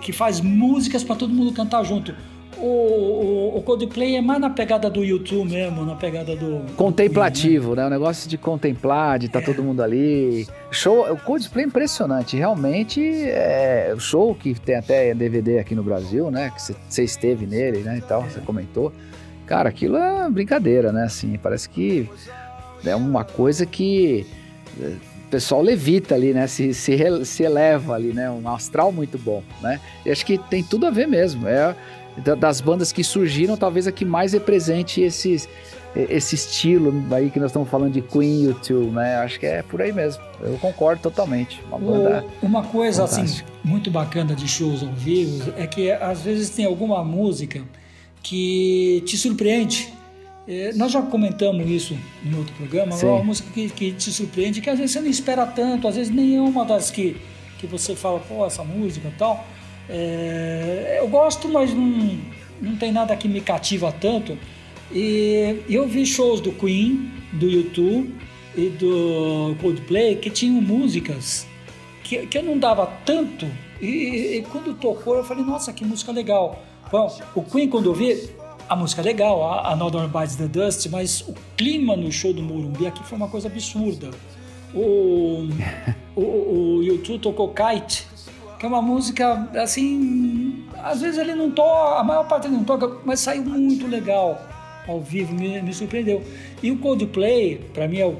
[0.00, 2.14] que faz músicas para todo mundo cantar junto
[2.58, 6.60] o, o, o, Coldplay é mais na pegada do YouTube mesmo, na pegada do.
[6.74, 7.82] Contemplativo, né?
[7.82, 7.86] né?
[7.86, 9.54] O negócio de contemplar, de estar tá é.
[9.54, 10.46] todo mundo ali.
[10.70, 12.36] Show, o Coldplay é impressionante.
[12.36, 16.50] Realmente é o show que tem até DVD aqui no Brasil, né?
[16.50, 17.98] Que você esteve nele, né?
[17.98, 18.92] E tal, você comentou.
[19.46, 21.04] Cara, aquilo é brincadeira, né?
[21.04, 22.08] Assim, parece que
[22.84, 24.26] é uma coisa que
[24.80, 24.96] é,
[25.26, 26.46] o pessoal levita ali, né?
[26.46, 28.30] Se, se, se eleva ali, né?
[28.30, 29.80] Um astral muito bom, né?
[30.04, 31.48] E acho que tem tudo a ver mesmo.
[31.48, 31.74] É
[32.16, 35.48] das bandas que surgiram, talvez a que mais represente esses,
[35.94, 39.16] esse estilo aí que nós estamos falando de Queen, YouTube, né?
[39.16, 40.22] Acho que é por aí mesmo.
[40.40, 41.60] Eu concordo totalmente.
[41.68, 43.48] Uma, banda uma coisa assim, fantástica.
[43.48, 47.62] assim muito bacana de shows ao vivo é que às vezes tem alguma música
[48.22, 49.92] que te surpreende.
[50.46, 54.60] É, nós já comentamos isso em outro programa, é uma música que, que, te surpreende,
[54.60, 57.16] que às vezes você não espera tanto, às vezes nenhuma das que,
[57.58, 59.46] que você fala, pô, essa música e tal.
[59.88, 62.18] É, eu gosto, mas não,
[62.60, 64.38] não tem nada que me cativa tanto.
[64.92, 68.14] E eu vi shows do Queen, do YouTube,
[68.56, 71.46] e do Coldplay que tinham músicas
[72.02, 73.46] que, que eu não dava tanto
[73.80, 76.62] e, e, quando tocou eu falei, nossa, que música legal.
[76.90, 78.30] Bom, o Queen quando eu vi,
[78.68, 82.32] a música é legal, a, a Northern Bites the Dust, mas o clima no show
[82.32, 84.10] do Morumbi aqui foi uma coisa absurda.
[84.72, 85.48] O,
[86.14, 88.06] o, o YouTube tocou Kite,
[88.64, 92.98] é uma música assim, às vezes ele não toca, a maior parte ele não toca,
[93.04, 94.40] mas saiu muito legal
[94.86, 96.22] ao vivo, me, me surpreendeu.
[96.62, 98.16] E o Coldplay, para mim, é o,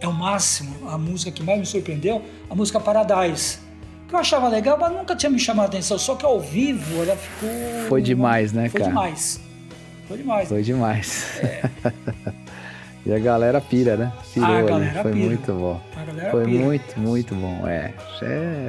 [0.00, 3.58] é o máximo, a música que mais me surpreendeu, a música Paradise.
[4.08, 7.02] Que eu achava legal, mas nunca tinha me chamado a atenção, só que ao vivo
[7.02, 7.50] ela ficou.
[7.88, 8.92] Foi demais, né, foi cara?
[8.92, 9.40] Foi demais.
[10.08, 10.48] Foi demais.
[10.48, 11.40] Foi demais.
[11.40, 11.70] É.
[13.04, 14.12] e a galera pira, né?
[14.32, 15.26] Pirou a galera Foi pira.
[15.26, 15.80] muito bom.
[16.30, 16.64] Foi pira.
[16.64, 17.66] muito, muito bom.
[17.66, 17.92] É.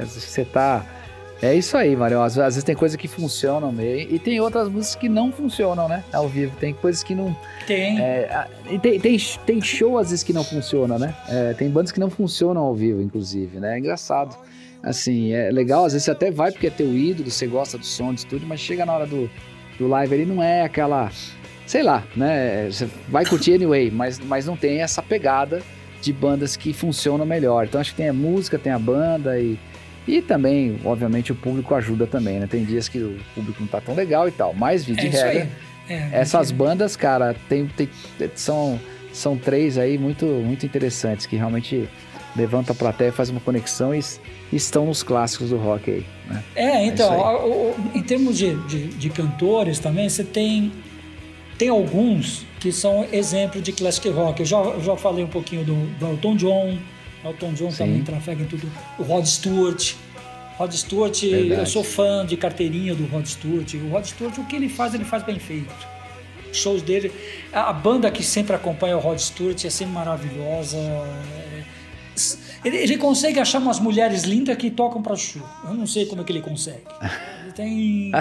[0.04, 0.84] você tá
[1.42, 2.22] é isso aí, Mário.
[2.22, 5.88] Às, às, vezes tem coisas que funcionam meio e tem outras músicas que não funcionam,
[5.88, 6.02] né?
[6.10, 6.56] Ao vivo.
[6.58, 7.36] Tem coisas que não.
[7.66, 8.00] Tem.
[8.00, 8.46] É,
[8.80, 11.14] tem, tem, tem, show às vezes que não funciona, né?
[11.28, 13.74] É, tem bandas que não funcionam ao vivo, inclusive, né?
[13.74, 14.36] É engraçado.
[14.82, 17.86] Assim, é legal, às vezes você até vai porque é teu ídolo, você gosta do
[17.86, 19.30] som, de estúdio, mas chega na hora do,
[19.78, 21.10] do live ele não é aquela.
[21.66, 22.68] Sei lá, né?
[22.70, 25.62] Você vai curtir anyway, mas, mas não tem essa pegada
[26.00, 27.64] de bandas que funcionam melhor.
[27.64, 29.58] Então acho que tem a música, tem a banda e
[30.06, 32.46] e também, obviamente, o público ajuda também, né?
[32.46, 34.52] Tem dias que o público não tá tão legal e tal.
[34.52, 35.48] Mas, de é regra,
[35.88, 37.88] é, essas bandas, cara, tem, tem,
[38.34, 38.78] são,
[39.12, 41.88] são três aí muito, muito interessantes que realmente
[42.36, 44.00] levantam a plateia, faz uma conexão e,
[44.52, 46.06] e estão nos clássicos do rock aí.
[46.28, 46.44] Né?
[46.54, 50.72] É, então, é em termos de, de, de, cantores também, você tem,
[51.58, 54.40] tem alguns que são exemplos de classic rock.
[54.40, 56.78] Eu já, já falei um pouquinho do, do Elton John,
[57.24, 57.76] Elton John Sim.
[57.78, 58.70] também trafega em tudo.
[58.98, 59.94] O Rod Stewart.
[60.56, 61.60] Rod Stewart, Verdade.
[61.60, 63.74] eu sou fã de carteirinha do Rod Stewart.
[63.74, 65.74] O Rod Stewart, o que ele faz, ele faz bem feito.
[66.52, 67.10] Shows dele.
[67.52, 70.78] A banda que sempre acompanha o Rod Stewart é sempre maravilhosa.
[72.64, 75.42] Ele, ele consegue achar umas mulheres lindas que tocam para show.
[75.64, 76.82] Eu não sei como é que ele consegue.
[77.54, 78.12] Tem.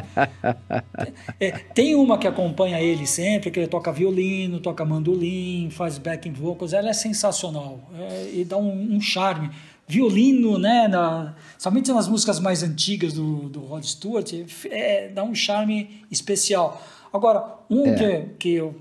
[1.40, 6.34] é, tem uma que acompanha ele sempre, que ele toca violino, toca mandolim, faz backing
[6.34, 6.74] vocals.
[6.74, 9.50] Ela é sensacional é, e dá um, um, charme.
[9.86, 10.88] Violino, né?
[10.88, 14.32] Na, somente nas músicas mais antigas do, do Rod Stewart,
[14.70, 16.82] é, dá um charme especial.
[17.12, 17.94] Agora, um é.
[17.94, 18.76] que, que, eu,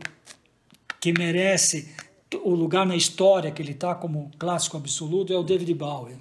[1.00, 1.92] que merece
[2.44, 6.16] o lugar na história que ele está como clássico absoluto é o David Bowie.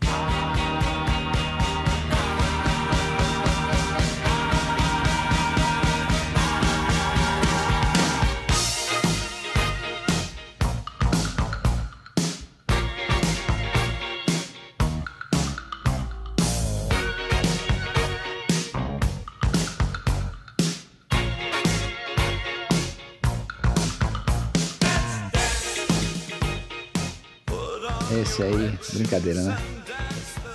[28.31, 29.57] Esse aí, brincadeira, né?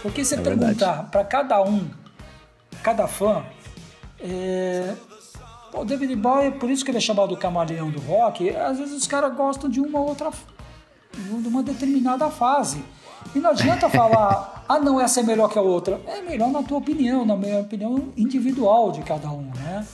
[0.01, 1.87] Porque você é perguntar para cada um,
[2.83, 3.45] cada fã,
[4.19, 4.95] é...
[5.75, 8.97] o David Bowie, por isso que ele é chamado o camaleão do rock, às vezes
[8.97, 10.31] os caras gostam de uma outra,
[11.13, 12.83] de uma determinada fase.
[13.35, 16.01] E não adianta falar, ah não, essa é melhor que a outra.
[16.07, 19.87] É melhor na tua opinião, na minha opinião individual de cada um, né?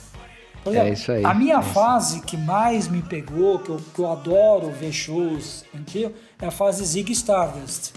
[0.63, 1.25] Por exemplo, é isso aí.
[1.25, 5.65] A minha é fase que mais me pegou, que eu, que eu adoro ver shows
[5.77, 6.13] antigos,
[6.43, 7.93] é a fase Zig Stardust.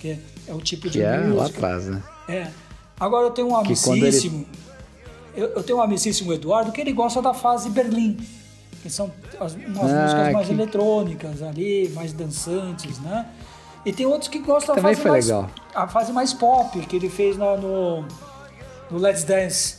[0.00, 1.34] Que é o tipo que de é música.
[1.34, 2.02] lá atrás, né?
[2.28, 2.48] É.
[2.98, 4.46] Agora eu tenho um amicíssimo.
[5.34, 5.42] Ele...
[5.42, 8.18] Eu, eu, tenho um amicíssimo Eduardo que ele gosta da fase Berlim.
[8.82, 10.52] Que são as, umas ah, músicas mais que...
[10.52, 13.26] eletrônicas ali, mais dançantes, né?
[13.84, 15.50] E tem outros que gostam Também da fase foi mais, legal.
[15.74, 18.04] a fase mais pop, que ele fez no, no,
[18.90, 19.78] no Let's Dance.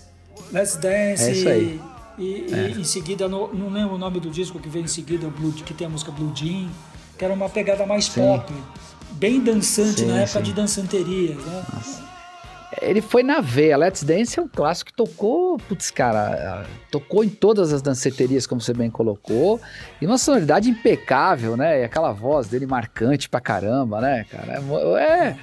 [0.52, 1.82] Let's Dance é isso aí.
[2.18, 2.70] E, é.
[2.70, 5.52] e em seguida, no, não lembro o nome do disco que vem em seguida, Blue,
[5.52, 6.70] que tem a música Blue Jean,
[7.22, 8.20] que era uma pegada mais sim.
[8.20, 8.52] pop,
[9.12, 10.46] bem dançante sim, na época sim.
[10.46, 11.36] de dançanteria.
[11.36, 11.64] Né?
[11.72, 12.02] Nossa.
[12.82, 13.78] Ele foi na veia.
[13.78, 18.60] Let's Dance é um clássico que tocou, putz, cara, tocou em todas as danceterias, como
[18.60, 19.62] você bem colocou,
[20.02, 21.82] e uma sonoridade impecável, né?
[21.82, 24.60] E aquela voz dele marcante pra caramba, né, cara?
[25.00, 25.36] É,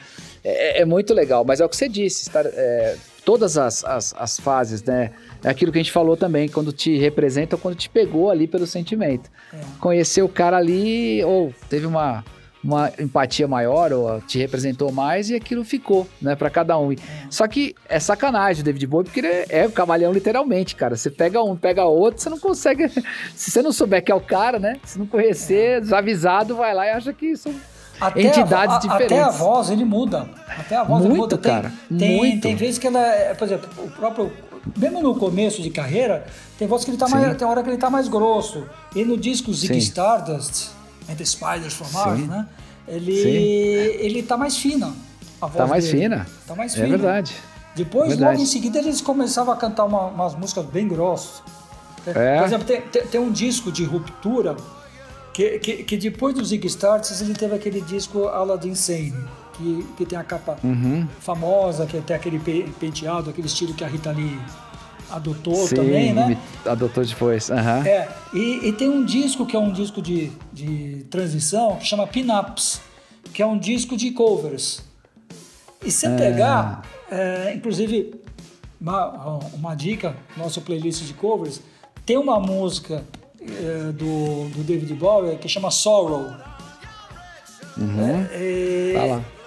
[0.42, 4.12] é, é muito legal, mas é o que você disse, estar, é, todas as, as,
[4.18, 5.12] as fases, né?
[5.42, 8.46] É aquilo que a gente falou também, quando te representa ou quando te pegou ali
[8.46, 9.30] pelo sentimento.
[9.52, 9.58] É.
[9.78, 12.24] Conhecer o cara ali, ou teve uma,
[12.62, 16.92] uma empatia maior, ou te representou mais, e aquilo ficou, né, para cada um.
[16.92, 16.96] É.
[17.30, 20.96] Só que é sacanagem o David Bowie, porque ele é, o camaleão literalmente, cara.
[20.96, 22.88] Você pega um, pega outro, você não consegue.
[23.34, 24.78] Se você não souber que é o cara, né?
[24.84, 25.80] Se não conhecer, é.
[25.80, 27.54] desavisado, vai lá e acha que são.
[28.00, 29.12] Até entidades a, diferentes.
[29.12, 30.28] Até a voz ele muda.
[30.56, 31.38] Até a voz muito, ele muda.
[31.38, 31.72] Tem, cara.
[31.98, 32.42] Tem, muito.
[32.42, 34.30] tem vezes que ela, é, por exemplo, o próprio
[34.76, 36.26] mesmo no começo de carreira,
[36.58, 38.66] tem voz que ele tá mais, tem hora que ele tá mais grosso.
[38.94, 40.70] E no disco Zig Stardust,
[41.08, 42.46] and the Spiders from Mars, né?
[42.86, 44.92] ele, ele tá mais fina.
[45.40, 45.98] A voz tá mais dele.
[45.98, 46.26] fina.
[46.46, 46.86] Tá mais é fina.
[46.86, 47.34] É verdade.
[47.74, 48.32] Depois, é verdade.
[48.32, 51.42] logo em seguida, eles começavam a cantar uma, umas músicas bem grossas.
[52.06, 52.38] É.
[52.38, 54.56] Por exemplo, tem, tem, tem, um disco de ruptura
[55.32, 59.14] que, que, que, depois do Zig Stardust ele teve aquele disco Aladdin Sane,
[59.58, 61.06] que, que tem a capa uhum.
[61.20, 62.38] famosa, que tem aquele
[62.78, 64.38] penteado, aquele estilo que a Rita Lee
[65.10, 66.38] adotou Sim, também, né?
[66.64, 67.48] Adotou depois.
[67.48, 67.56] Uhum.
[67.84, 72.06] É, e, e, tem um disco que é um disco de, de transição que chama
[72.06, 72.80] Pin-Ups,
[73.32, 74.82] que é um disco de covers.
[75.84, 76.16] E se é.
[76.16, 78.14] pegar, é, inclusive,
[78.80, 81.60] uma, uma dica, nosso playlist de covers,
[82.04, 83.04] tem uma música
[83.40, 86.26] é, do, do David Bowie que chama Sorrow.
[87.76, 88.26] Uhum.
[88.30, 89.37] É, tá lá.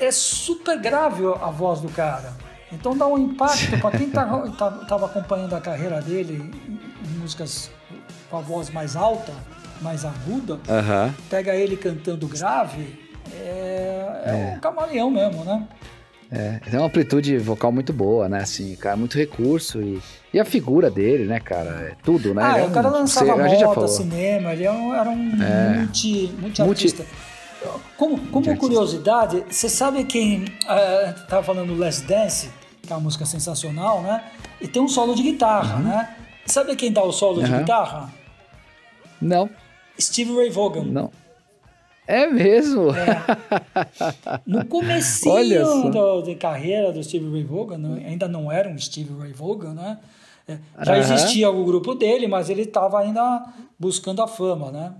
[0.00, 2.32] É super grave a voz do cara.
[2.72, 6.50] Então dá um impacto para quem estava tá, tá, acompanhando a carreira dele
[7.04, 7.70] em músicas
[8.30, 9.32] com a voz mais alta,
[9.80, 11.12] mais aguda, uhum.
[11.28, 12.98] pega ele cantando grave,
[13.32, 14.56] é, é, é.
[14.56, 15.66] um camaleão mesmo, né?
[16.32, 18.42] É, tem uma amplitude vocal muito boa, né?
[18.42, 20.00] Assim, cara, muito recurso e,
[20.32, 21.88] e a figura dele, né, cara?
[21.90, 22.42] É tudo, né?
[22.44, 25.78] Ah, é o cara lançava sei, moda, cinema, ele era um, era um é.
[25.78, 27.04] multi, multi artista.
[27.96, 32.50] Como, como curiosidade, você sabe quem uh, tava falando Last Dance,
[32.82, 34.24] que é uma música sensacional, né?
[34.60, 35.82] E tem um solo de guitarra, uhum.
[35.82, 36.16] né?
[36.46, 37.44] Sabe quem dá o solo uhum.
[37.44, 38.12] de guitarra?
[39.20, 39.50] Não.
[39.98, 40.84] Steve Ray Vaughan.
[40.84, 41.10] Não.
[42.06, 42.90] É mesmo?
[42.90, 43.20] É.
[44.46, 49.32] No comecinho do, de carreira do Steve Ray Vaughan, ainda não era um Steve Ray
[49.32, 49.98] Vaughan, né?
[50.48, 50.98] É, já uhum.
[50.98, 53.44] existia o grupo dele, mas ele estava ainda
[53.78, 54.92] buscando a fama, né?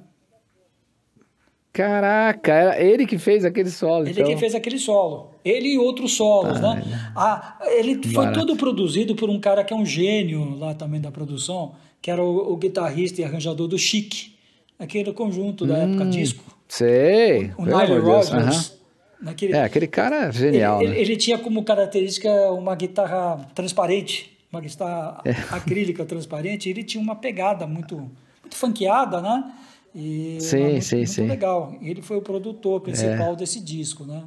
[1.73, 4.03] Caraca, era ele que fez aquele solo.
[4.03, 4.25] Ele então.
[4.25, 5.31] que fez aquele solo.
[5.45, 6.83] Ele e outros solos, né?
[7.15, 8.41] Ah, ele foi Barato.
[8.41, 12.23] todo produzido por um cara que é um gênio lá também da produção, que era
[12.23, 14.33] o, o guitarrista e arranjador do Chic,
[14.79, 15.93] aquele conjunto da hum.
[15.95, 16.45] época disco.
[16.67, 17.53] Sei.
[17.57, 18.79] O, o Nile Rodgers.
[19.21, 20.81] Naquele, é, aquele cara é genial.
[20.81, 21.01] Ele, né?
[21.01, 25.33] ele, tinha como característica uma guitarra transparente, uma guitarra é.
[25.55, 26.69] acrílica transparente.
[26.71, 27.97] Ele tinha uma pegada muito,
[28.43, 29.53] muito funkeada, né?
[29.95, 31.27] E sim, muito, sim, muito sim.
[31.27, 31.75] legal.
[31.81, 33.37] Ele foi o produtor principal é.
[33.37, 34.25] desse disco, né?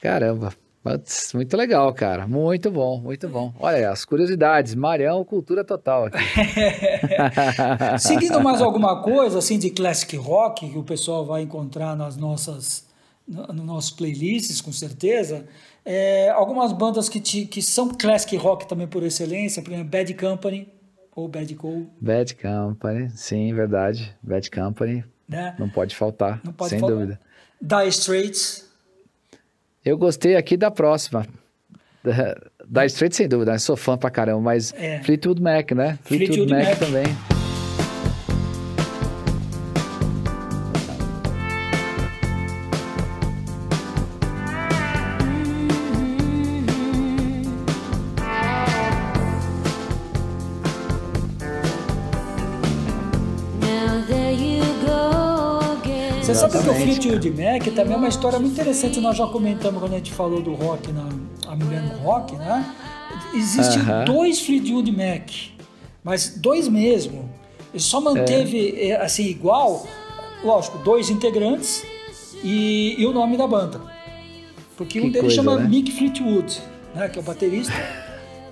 [0.00, 0.52] Caramba,
[1.32, 2.26] muito legal, cara.
[2.26, 3.54] Muito bom, muito bom.
[3.58, 4.74] Olha as curiosidades.
[4.74, 6.18] Marião, cultura total aqui.
[7.98, 12.84] Seguindo mais alguma coisa assim de classic rock que o pessoal vai encontrar nas nossas
[13.26, 15.46] nos nossos playlists, com certeza.
[15.82, 20.12] É, algumas bandas que, te, que são classic rock também por excelência, por exemplo, Bad
[20.12, 20.68] Company
[21.14, 21.86] ou Bad Cool.
[22.00, 24.14] Bad Company, sim, verdade.
[24.22, 25.04] Bad Company.
[25.28, 25.54] Né?
[25.58, 26.98] Não pode faltar, Não pode sem faltar.
[26.98, 27.20] dúvida.
[27.60, 28.68] Die Straits.
[29.84, 31.26] Eu gostei aqui da próxima.
[32.02, 32.36] Da,
[32.66, 33.58] da Straight, sem dúvida, né?
[33.58, 35.02] sou fã pra caramba, mas é.
[35.02, 35.98] Fleetwood Mac, né?
[36.02, 37.33] Fleetwood, Fleetwood Mac, Mac também.
[56.84, 59.00] Fleetwood Mac também é uma história muito interessante.
[59.00, 61.08] Nós já comentamos quando a gente falou do rock, na,
[61.48, 62.64] a Millennium Rock, né?
[63.32, 64.04] Existem uh -huh.
[64.04, 65.30] dois Fleetwood Mac,
[66.02, 67.28] mas dois mesmo.
[67.72, 68.96] Ele só manteve, é.
[69.02, 69.86] assim, igual,
[70.44, 71.84] lógico, dois integrantes
[72.42, 73.80] e, e o nome da banda.
[74.76, 75.68] Porque que um deles coisa, chama né?
[75.68, 76.60] Mick Fleetwood,
[76.94, 77.72] né, que é o baterista,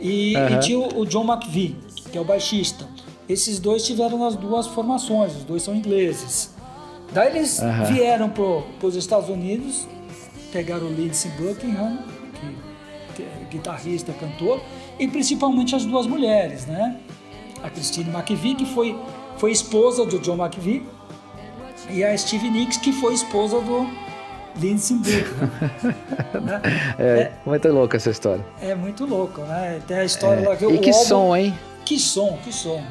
[0.00, 0.56] e, uh -huh.
[0.56, 1.76] e tinha o, o John McVie,
[2.10, 2.88] que é o baixista.
[3.28, 6.51] Esses dois tiveram nas duas formações, os dois são ingleses.
[7.12, 7.84] Daí eles uhum.
[7.84, 9.86] vieram para os Estados Unidos,
[10.50, 11.98] pegaram o Lindsey Buckingham,
[13.14, 14.60] que, é guitarrista, cantor,
[14.98, 16.98] e principalmente as duas mulheres, né?
[17.62, 18.98] A Christine McVie, que foi,
[19.36, 20.84] foi esposa do John McVie,
[21.90, 23.86] e a Stevie Nicks, que foi esposa do
[24.56, 25.50] Lindsey Buckingham.
[26.42, 26.62] né?
[26.98, 28.44] é, é, muito louca essa história.
[28.60, 29.82] É muito louco, né?
[29.86, 30.48] Tem a história é.
[30.48, 31.58] lá que E que álbum, som, hein?
[31.84, 32.82] Que som, que som,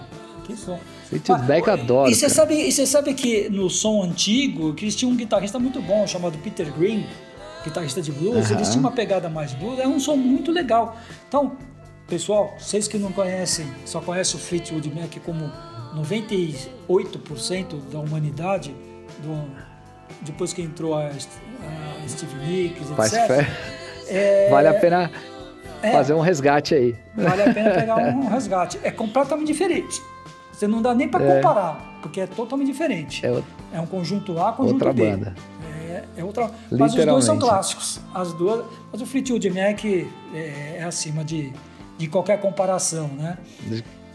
[0.43, 0.79] que som.
[1.11, 2.09] Fleetwood Mac adora.
[2.09, 5.81] E você sabe, você sabe que no som antigo, que eles tinham um guitarrista muito
[5.81, 7.05] bom chamado Peter Green,
[7.65, 10.95] guitarrista de blues, eles tinham uma pegada mais blues, é um som muito legal.
[11.27, 11.57] Então,
[12.07, 15.51] pessoal, vocês que não conhecem, só conhecem o Fleetwood Mac como
[15.95, 18.73] 98% da humanidade,
[19.21, 19.51] do,
[20.21, 22.95] depois que entrou a, a Steve Nicks, etc.
[22.95, 23.47] Faz fé.
[24.07, 25.11] É, vale a pena
[25.83, 26.95] é, fazer um resgate aí.
[27.15, 28.79] Vale a pena pegar um resgate.
[28.81, 30.01] É completamente diferente.
[30.61, 31.35] Você não dá nem para é.
[31.37, 33.25] comparar, porque é totalmente diferente.
[33.25, 33.43] É,
[33.73, 35.09] é um conjunto A, conjunto outra B.
[35.09, 35.35] banda.
[35.89, 36.51] É, é outra.
[36.69, 37.99] Mas os dois são clássicos.
[38.13, 38.63] As duas.
[38.91, 41.51] Mas o Fleetwood Mac é, é acima de,
[41.97, 43.39] de qualquer comparação, né?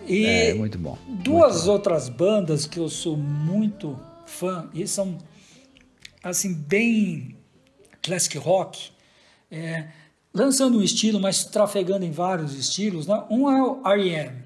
[0.07, 0.97] E é muito bom.
[1.09, 5.19] Duas muito outras bandas que eu sou muito fã e são
[6.23, 7.37] assim, bem
[8.01, 8.93] classic rock,
[9.51, 9.89] é,
[10.33, 13.09] lançando um estilo, mas trafegando em vários estilos.
[13.09, 13.21] Né?
[13.29, 14.46] Um é o R.E.M.,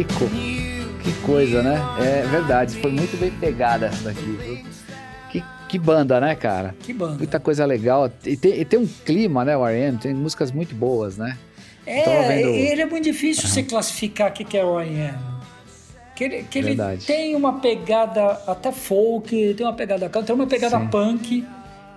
[0.00, 0.26] Que, co
[1.02, 1.78] que coisa, né?
[1.98, 4.64] É verdade, foi muito bem pegada essa daqui, viu?
[5.30, 6.74] Que, que banda, né, cara?
[6.80, 7.18] Que banda.
[7.18, 8.10] Muita coisa legal.
[8.24, 11.36] E tem, e tem um clima, né, o R.E.M., tem músicas muito boas, né?
[11.84, 12.48] É, vendo...
[12.48, 13.50] ele é muito difícil uhum.
[13.50, 15.18] você classificar o que é o R.E.M.
[16.16, 16.76] Que ele, que ele
[17.06, 20.86] tem uma pegada até folk, tem uma pegada tem uma pegada Sim.
[20.88, 21.46] punk,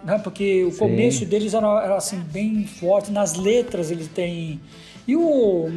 [0.04, 0.20] né?
[0.20, 0.80] Porque o Sim.
[0.80, 4.60] começo deles era, era, assim bem forte, nas letras ele tem
[5.08, 5.70] e o,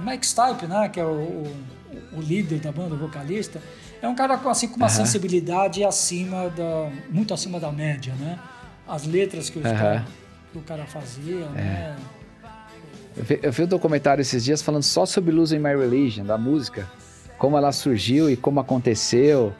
[0.00, 1.56] Mike Stipe, né, que é o, o,
[2.14, 3.60] o, líder da banda, o vocalista,
[4.02, 4.90] é um cara assim, com uma uhum.
[4.90, 8.38] sensibilidade acima da, muito acima da média, né?
[8.88, 9.64] As letras que, uhum.
[9.64, 10.06] cara,
[10.52, 11.48] que o cara fazia, é.
[11.48, 11.96] né?
[13.16, 16.38] Eu vi, eu vi um documentário esses dias falando só sobre Losing My Religion, da
[16.38, 16.88] música,
[17.38, 19.52] como ela surgiu e como aconteceu,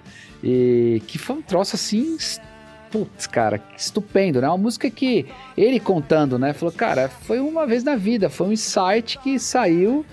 [0.43, 2.17] e que foi um troço assim
[2.91, 4.49] putz, cara, estupendo, né?
[4.49, 5.27] Uma música que
[5.57, 6.53] ele contando, né?
[6.53, 10.05] Falou, cara, foi uma vez na vida, foi um insight que saiu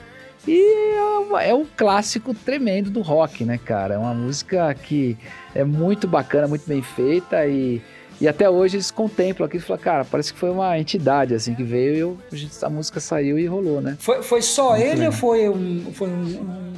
[0.48, 3.96] e é, é um clássico tremendo do rock, né, cara?
[3.96, 5.18] É uma música que
[5.54, 7.82] é muito bacana, muito bem feita e,
[8.22, 11.54] e até hoje eles contemplam aquilo e falam, cara, parece que foi uma entidade assim
[11.54, 12.18] que veio e eu,
[12.62, 13.98] a música saiu e rolou, né?
[14.00, 16.74] Foi, foi só muito ele ou foi um, foi um, um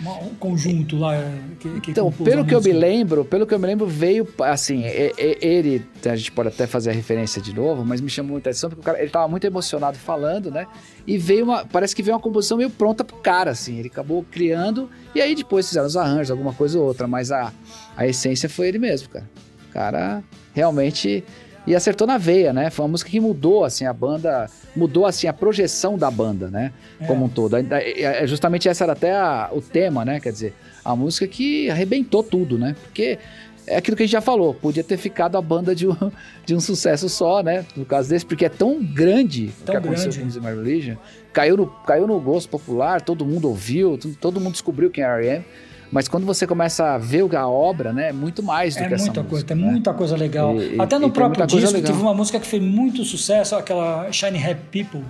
[0.00, 1.14] um conjunto lá
[1.58, 4.84] que, que Então, pelo que eu me lembro, pelo que eu me lembro, veio assim,
[4.84, 8.70] ele, a gente pode até fazer a referência de novo, mas me chamou muita atenção
[8.70, 10.66] porque o cara, ele tava muito emocionado falando, né?
[11.06, 14.24] E veio uma, parece que veio uma composição meio pronta pro cara, assim, ele acabou
[14.30, 17.52] criando e aí depois fizeram os arranjos, alguma coisa ou outra, mas a,
[17.96, 19.28] a essência foi ele mesmo, cara.
[19.68, 20.24] O cara
[20.54, 21.24] realmente
[21.68, 22.70] e acertou na veia, né?
[22.70, 26.72] Foi uma música que mudou, assim, a banda, mudou, assim, a projeção da banda, né?
[26.98, 27.06] É.
[27.06, 27.56] Como um todo.
[27.56, 30.18] É, justamente essa era até a, o tema, né?
[30.18, 32.74] Quer dizer, a música que arrebentou tudo, né?
[32.82, 33.18] Porque
[33.66, 35.94] é aquilo que a gente já falou, podia ter ficado a banda de um,
[36.46, 37.66] de um sucesso só, né?
[37.76, 40.08] No caso desse, porque é tão grande tão o que grande.
[40.08, 40.96] aconteceu com My Religion.
[41.34, 45.44] Caiu no, caiu no gosto popular, todo mundo ouviu, todo mundo descobriu quem é R.E.M.,
[45.90, 48.94] mas quando você começa a ver a obra, né, é muito mais do é que
[48.94, 49.30] essa muita música.
[49.30, 49.70] Coisa, tem né?
[49.70, 50.56] muita coisa legal.
[50.56, 54.84] E, Até no próprio disco teve uma música que fez muito sucesso, aquela Shiny Happy
[54.84, 55.04] People.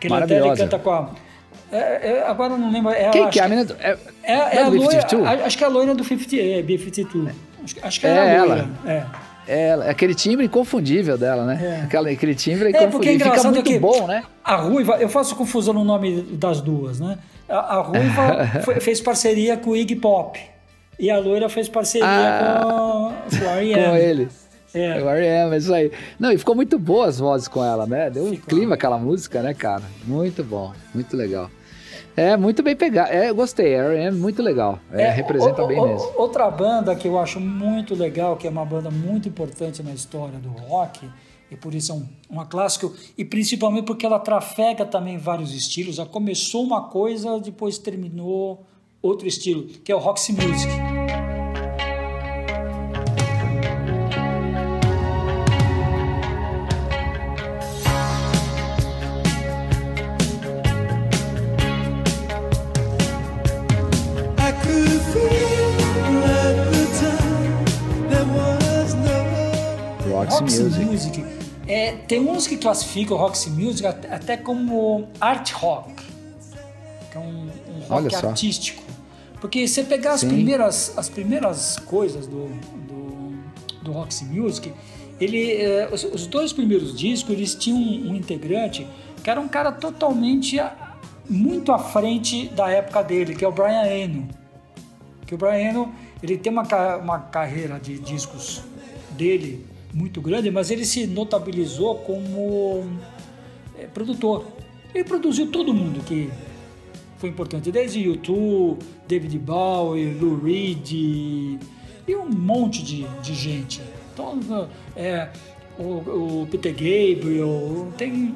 [0.00, 1.10] Que ele até ele canta com a.
[1.72, 2.92] É, é, agora eu não lembro.
[2.92, 3.76] É, Quem que é a menina?
[3.80, 5.06] É, é, é, é a loira,
[5.44, 7.32] acho que é a loira do 50, é, B52.
[7.64, 8.68] Acho, acho que é, é a loira.
[8.86, 9.04] É.
[9.46, 11.60] É, aquele timbre inconfundível dela, né?
[11.62, 11.84] É.
[11.84, 14.22] Aquela, aquele timbre é, porque é fica muito bom, né?
[14.42, 17.18] A Ruiva, eu faço confusão no nome das duas, né?
[17.48, 20.40] A, a Ruiva foi, fez parceria com o Iggy Pop.
[20.98, 23.82] E a loira fez parceria ah, com, com o R.E.M.
[23.90, 24.28] Com ele.
[24.72, 25.02] É.
[25.02, 25.92] O R.E.M., é isso aí.
[26.18, 28.10] Não, e ficou muito boa as vozes com ela, né?
[28.10, 28.48] Deu um ficou.
[28.48, 29.82] clima aquela música, né, cara?
[30.04, 31.50] Muito bom, muito legal.
[32.16, 33.12] É, muito bem pegado.
[33.12, 33.74] É, gostei.
[33.74, 34.78] É muito legal.
[34.92, 36.12] É, é, representa o, bem o, mesmo.
[36.16, 40.38] Outra banda que eu acho muito legal, que é uma banda muito importante na história
[40.38, 41.08] do rock,
[41.54, 45.98] e por isso é um, uma clássica, e principalmente porque ela trafega também vários estilos.
[45.98, 48.66] Ela começou uma coisa, depois terminou
[49.00, 51.03] outro estilo, que é o Roxy Music.
[71.94, 75.92] Tem uns que classificam o Roxy Music até como art rock,
[77.10, 78.82] que é um, um rock artístico.
[79.40, 82.46] Porque você pegar as primeiras, as primeiras coisas do,
[82.88, 84.72] do, do Roxy Music,
[85.20, 88.86] ele, é, os, os, dois primeiros discos eles tinham um, um integrante
[89.22, 90.58] que era um cara totalmente
[91.28, 94.28] muito à frente da época dele, que é o Brian Eno.
[95.26, 96.62] Que o Brian Eno ele tem uma,
[96.96, 98.62] uma carreira de discos
[99.10, 102.84] dele muito grande, mas ele se notabilizou como
[103.78, 104.46] é, produtor.
[104.92, 106.28] Ele produziu todo mundo que
[107.18, 108.78] foi importante, desde YouTube,
[109.08, 111.58] David Bowie, Lou Reed e
[112.10, 113.80] um monte de, de gente.
[114.12, 115.28] Então, é,
[115.78, 118.34] o, o Peter Gabriel, tem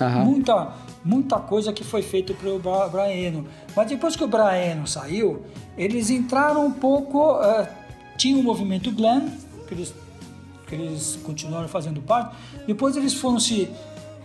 [0.00, 0.24] uhum.
[0.24, 0.74] muita,
[1.04, 3.46] muita coisa que foi feita para o Brian Eno.
[3.76, 5.42] Mas depois que o Brian Eno saiu,
[5.76, 7.34] eles entraram um pouco.
[7.34, 7.66] Uh,
[8.16, 9.30] tinha o um movimento glam,
[9.66, 9.94] que eles
[10.74, 12.36] eles continuaram fazendo parte.
[12.66, 13.68] Depois eles foram se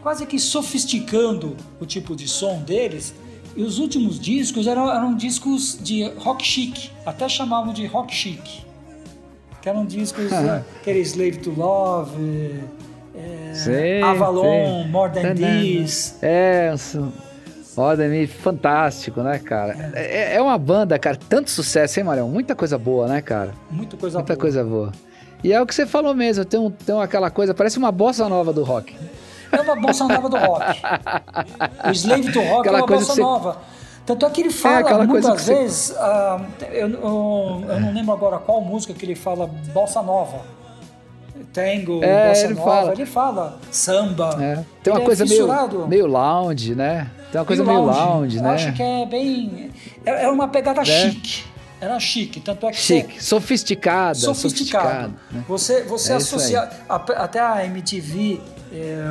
[0.01, 3.15] quase que sofisticando o tipo de som deles
[3.55, 8.65] E os últimos discos eram, eram discos de rock chic, até chamavam de rock chic.
[9.61, 10.31] Que eram discos,
[10.81, 12.63] aquele Slave to Love,
[13.15, 14.91] é, sei, Avalon, sei.
[14.91, 16.19] More Than This.
[16.21, 16.75] É,
[17.75, 19.91] Modern fantástico, né, cara?
[19.93, 20.33] É.
[20.33, 20.35] é.
[20.35, 20.41] é.
[20.41, 22.29] uma banda, cara, tanto sucesso, hein, Marião?
[22.29, 23.53] Muita coisa boa, né, cara?
[23.69, 24.41] Muita coisa Muita boa.
[24.41, 24.91] coisa boa.
[25.43, 28.51] E é o que você falou mesmo, tem, tem aquela coisa, parece uma bossa nova
[28.51, 28.95] do rock.
[29.51, 30.81] É uma bossa nova do rock.
[31.87, 33.21] o Slave to Rock aquela é uma bossa você...
[33.21, 33.57] nova.
[34.05, 38.13] Tanto é que ele é fala é muitas vezes, uh, eu, eu, eu, não lembro
[38.13, 40.41] agora qual música que ele fala bossa nova.
[41.51, 42.91] Tango, é, bossa ele nova, fala.
[42.91, 44.37] ele fala samba.
[44.39, 44.63] É.
[44.83, 47.09] Tem uma ele é coisa é meio, meio lounge, né?
[47.31, 48.49] Tem uma coisa meio, meio lounge, lounge né?
[48.49, 49.71] Eu acho que é bem.
[50.05, 50.85] É, é uma pegada é.
[50.85, 51.45] chique.
[51.81, 53.21] Era chique, tanto é que chique, você...
[53.21, 54.17] sofisticado.
[54.17, 55.43] sofisticado né?
[55.47, 59.03] Você, você é associa até a MTV é,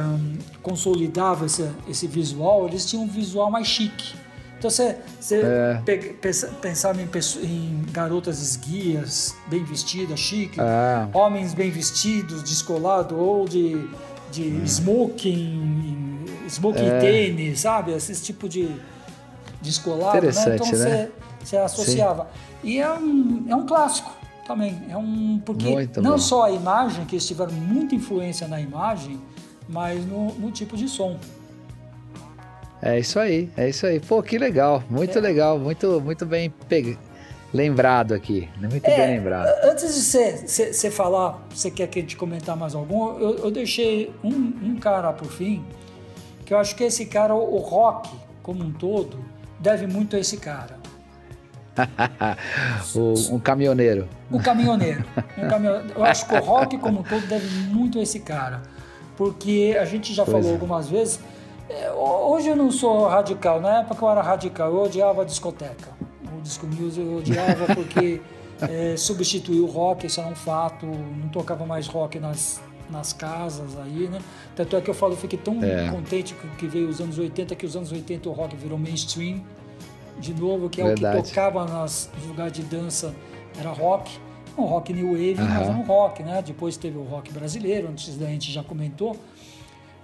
[0.63, 4.15] consolidava esse, esse visual, eles tinham um visual mais chique.
[4.59, 5.83] Então você, você é.
[6.21, 7.09] pensa, pensava em,
[7.43, 11.09] em, garotas esguias, bem vestidas, chique, é.
[11.13, 13.87] homens bem vestidos, descolado ou de,
[14.31, 14.65] de é.
[14.65, 16.99] smoking, smoking é.
[16.99, 17.93] tênis, sabe?
[17.93, 18.71] Esse tipo de
[19.61, 20.33] descolado, né?
[20.33, 20.73] Então né?
[20.73, 21.13] Você,
[21.49, 22.29] você associava.
[22.63, 22.69] Sim.
[22.69, 24.11] E é um, é um clássico
[24.47, 24.81] também.
[24.89, 26.19] É um porque Muito não bom.
[26.19, 29.21] só a imagem, que eles tiveram muita influência na imagem,
[29.69, 31.19] mas no, no tipo de som.
[32.83, 33.99] É isso aí, é isso aí.
[33.99, 35.21] Pô, que legal, muito é.
[35.21, 36.99] legal, muito, muito bem pe...
[37.53, 39.49] lembrado aqui, muito é, bem lembrado.
[39.65, 43.51] Antes de você, você, falar, você quer que a gente comentar mais algum, eu, eu
[43.51, 45.65] deixei um, um, cara por fim,
[46.45, 48.11] que eu acho que esse cara, o rock
[48.43, 49.25] como um todo,
[49.59, 50.84] deve muito a esse cara.
[52.95, 54.09] o, um caminhoneiro.
[54.31, 55.05] Um caminhoneiro.
[55.37, 55.93] Um caminhoneiro.
[55.97, 58.63] Eu acho que o rock como um todo deve muito a esse cara.
[59.17, 60.53] Porque a gente já pois falou é.
[60.55, 61.21] algumas vezes,
[61.69, 65.91] é, hoje eu não sou radical, na época eu era radical, eu odiava a discoteca.
[66.37, 68.21] O disco music eu odiava porque
[68.63, 72.61] é, substituiu o rock, isso era um fato, não tocava mais rock nas,
[72.91, 74.19] nas casas aí, né?
[74.57, 75.89] Tanto é que eu falo, fiquei tão é.
[75.91, 79.41] contente que veio os anos 80, que os anos 80 o rock virou mainstream
[80.19, 81.19] de novo, que é Verdade.
[81.19, 83.15] o que tocava nas, nos lugares de dança,
[83.59, 84.19] era rock.
[84.57, 85.49] Um rock new wave, uhum.
[85.49, 86.41] mas um rock, né?
[86.41, 89.17] Depois teve o rock brasileiro, antes da gente já comentou.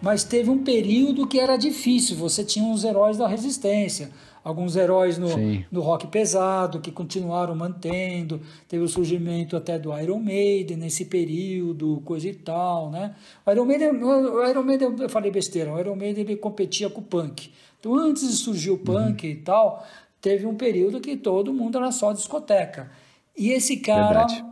[0.02, 4.11] Mas teve um período que era difícil, você tinha uns heróis da resistência,
[4.42, 5.28] alguns heróis no,
[5.70, 12.00] no rock pesado que continuaram mantendo, teve o surgimento até do Iron Maiden nesse período,
[12.04, 13.14] coisa e tal, né?
[13.46, 17.00] O Iron Maiden, o Iron Maiden eu falei besteira, o Iron Maiden ele competia com
[17.00, 17.52] o punk.
[17.78, 19.32] Então antes de surgir o punk uhum.
[19.32, 19.86] e tal,
[20.20, 22.90] teve um período que todo mundo era só discoteca.
[23.36, 24.44] E esse cara Verdade.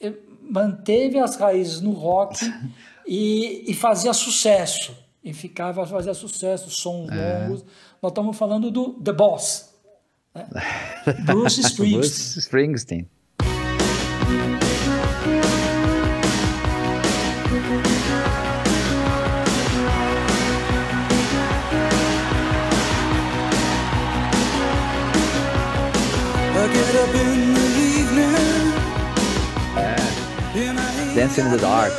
[0.00, 2.38] Eh, manteve as raízes no rock
[3.06, 4.96] e, e fazia sucesso.
[5.22, 7.46] E ficava fazia sucesso, sons é.
[7.46, 7.64] longos.
[8.00, 9.72] Nós estamos falando do The Boss.
[10.34, 10.46] Né?
[11.26, 12.00] Bruce Springsteen.
[12.00, 13.08] Bruce Springsteen.
[31.22, 31.26] É.
[31.26, 31.92] Dancing in the Dark.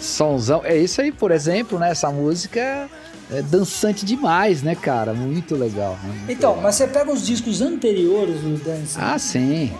[0.00, 0.62] Sonzão.
[0.64, 1.90] É isso aí, por exemplo, né?
[1.90, 2.88] Essa música
[3.32, 5.12] é dançante demais, né, cara?
[5.12, 5.98] Muito legal.
[6.04, 6.08] Né?
[6.08, 6.62] Muito então, legal.
[6.62, 8.96] mas você pega os discos anteriores do Dance.
[8.96, 9.72] Ah, sim.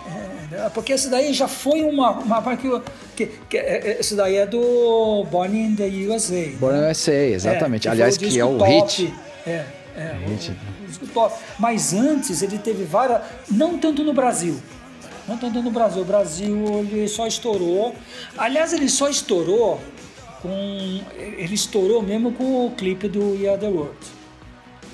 [0.53, 2.81] É, é porque esse daí já foi uma, uma parte que,
[3.17, 6.51] que, que esse daí é do Born in the USA.
[6.59, 7.87] Born in the USA, exatamente.
[7.87, 8.73] É, Aliás, que é o top.
[8.73, 9.15] hit.
[9.47, 9.65] É,
[9.97, 10.51] é, o, hit.
[10.51, 11.35] O, o disco top.
[11.61, 14.61] Mas antes ele teve várias, não tanto no Brasil,
[15.31, 16.03] não tanto no Brasil.
[16.03, 17.95] O Brasil ele só estourou.
[18.37, 19.81] Aliás, ele só estourou
[20.43, 21.01] com.
[21.17, 23.97] Ele estourou mesmo com o clipe do Yeah the World.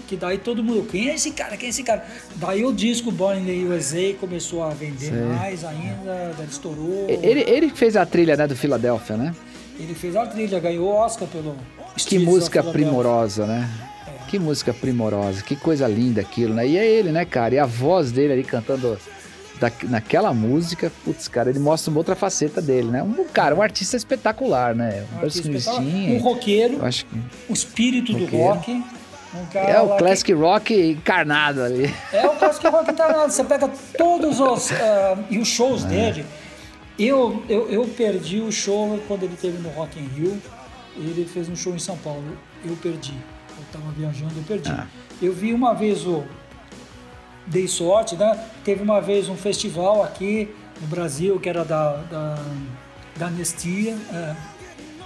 [0.06, 1.56] Que daí todo mundo, quem é esse cara?
[1.56, 2.04] Quem é esse cara?
[2.36, 5.34] Daí o disco Born in the USA começou a vender Sim.
[5.34, 7.06] mais ainda, daí estourou.
[7.08, 9.34] Ele, ele fez a trilha né, do Filadélfia, né?
[9.80, 11.56] Ele fez a trilha, ganhou o Oscar pelo.
[11.96, 13.68] Que música primorosa, né?
[14.06, 14.28] É.
[14.28, 16.68] Que música primorosa, que coisa linda aquilo, né?
[16.68, 17.54] E é ele, né, cara?
[17.54, 18.96] E a voz dele ali cantando
[19.58, 23.02] da, naquela música, putz, cara, ele mostra uma outra faceta dele, né?
[23.02, 25.04] Um cara, um artista espetacular, né?
[25.14, 25.82] Um, um espetacular.
[25.82, 27.16] Um roqueiro, acho que...
[27.48, 28.30] o espírito roqueiro.
[28.30, 28.72] do rock.
[28.72, 30.32] Um é o classic que...
[30.32, 31.92] rock encarnado ali.
[32.12, 33.30] É o classic rock encarnado.
[33.30, 34.74] Você pega todos os uh,
[35.28, 35.88] e os shows é.
[35.88, 36.26] dele.
[36.98, 40.40] Eu, eu, eu perdi o show quando ele teve no Rock in Rio.
[40.96, 42.24] Ele fez um show em São Paulo.
[42.64, 43.12] Eu perdi.
[43.50, 44.70] Eu estava viajando, eu perdi.
[44.70, 44.86] Ah.
[45.20, 46.24] Eu vi uma vez o
[47.46, 48.38] dei sorte, né?
[48.64, 52.38] Teve uma vez um festival aqui no Brasil que era da, da,
[53.16, 53.96] da Anistia.
[54.12, 54.56] É.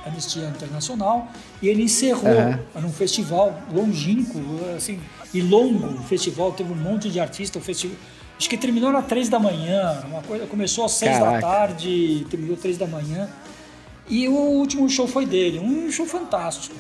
[0.03, 1.29] Anistia Internacional,
[1.61, 2.81] e ele encerrou uhum.
[2.81, 4.41] num festival longínquo,
[4.75, 4.99] assim,
[5.35, 5.89] e longo.
[5.89, 7.99] O festival teve um monte de artistas, o festival
[8.41, 11.33] Acho que terminou às três da manhã, uma coisa, começou às seis Caraca.
[11.35, 13.29] da tarde, terminou às três da manhã.
[14.09, 16.75] E o último show foi dele, um show fantástico,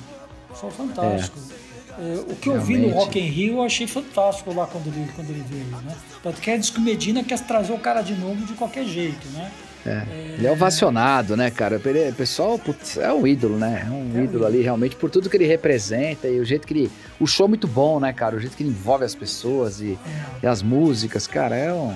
[0.58, 1.38] show fantástico.
[1.38, 1.69] É.
[2.01, 2.48] É, o que Realmente.
[2.48, 5.66] eu vi no Rock in Rio eu achei fantástico lá quando ele, quando ele veio,
[5.66, 5.94] né?
[6.22, 9.51] Tanto que a Disco Medina quer trazer o cara de novo de qualquer jeito, né?
[9.84, 10.03] É.
[10.38, 11.76] Ele é ovacionado, né, cara?
[11.76, 13.86] O pessoal putz, é um ídolo, né?
[13.86, 16.72] É um é ídolo ali, realmente, por tudo que ele representa e o jeito que
[16.72, 16.90] ele.
[17.18, 18.36] O show é muito bom, né, cara?
[18.36, 20.44] O jeito que ele envolve as pessoas e, é.
[20.44, 21.94] e as músicas, cara, é um.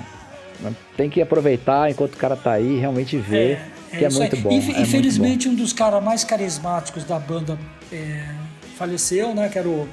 [0.96, 3.58] Tem que aproveitar enquanto o cara tá aí, realmente ver,
[3.92, 4.50] é, que é muito bom.
[4.50, 7.58] Infelizmente, um dos caras mais carismáticos da banda
[8.76, 9.48] faleceu, né?
[9.48, 9.88] Que era o,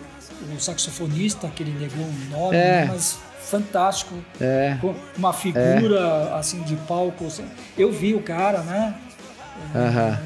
[0.55, 2.85] o saxofonista, aquele negão enorme, né?
[2.85, 4.15] mas fantástico.
[4.39, 4.77] É.
[5.17, 6.39] Uma figura é.
[6.39, 7.25] assim de palco.
[7.25, 7.45] Assim.
[7.77, 8.95] Eu vi o cara, né?
[9.75, 10.19] Aham.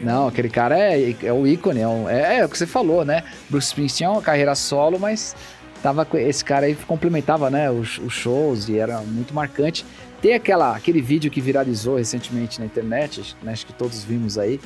[0.00, 3.04] Não, aquele cara é, é o ícone, é, um, é, é, o que você falou,
[3.04, 3.22] né?
[3.50, 5.36] Bruce Springsteen é uma carreira solo, mas
[5.82, 9.84] tava esse cara aí complementava, né, os, os, shows e era muito marcante.
[10.22, 14.58] Tem aquela, aquele vídeo que viralizou recentemente na internet, né, acho que todos vimos aí,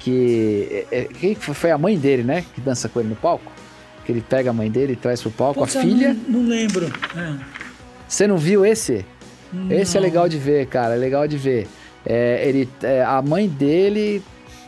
[0.00, 3.52] que, é, é, foi a mãe dele, né, que dança com ele no palco?
[4.04, 6.14] Que ele pega a mãe dele e traz pro palco, Putz, a filha...
[6.26, 6.86] Não, não lembro.
[7.16, 7.36] É.
[8.08, 9.04] Você não viu esse?
[9.52, 9.70] Não.
[9.70, 10.94] Esse é legal de ver, cara.
[10.94, 11.68] É legal de ver.
[12.04, 14.22] É, ele, é, a mãe dele,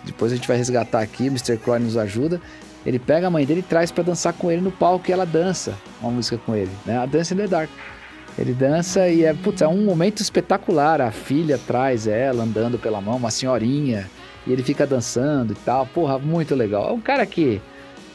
[0.05, 1.57] depois a gente vai resgatar aqui, o Mr.
[1.57, 2.41] Croy nos ajuda.
[2.85, 5.25] Ele pega a mãe dele e traz para dançar com ele no palco e ela
[5.25, 6.99] dança uma música com ele, né?
[6.99, 7.71] A Dance in the Dark.
[8.39, 11.01] Ele dança e é, putz, é um momento espetacular.
[11.01, 14.11] A filha traz ela andando pela mão, uma senhorinha,
[14.47, 15.87] e ele fica dançando e tal.
[15.87, 16.89] Porra, muito legal.
[16.89, 17.61] É um cara que.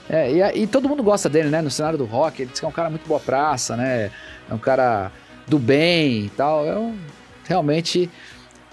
[0.10, 1.62] É, e, e, todo mundo gosta dele, né?
[1.62, 4.10] No cenário do rock, ele diz que é um cara muito boa praça, né?
[4.50, 5.12] é um cara
[5.48, 6.66] do bem e tal.
[6.66, 6.98] É um,
[7.46, 8.10] realmente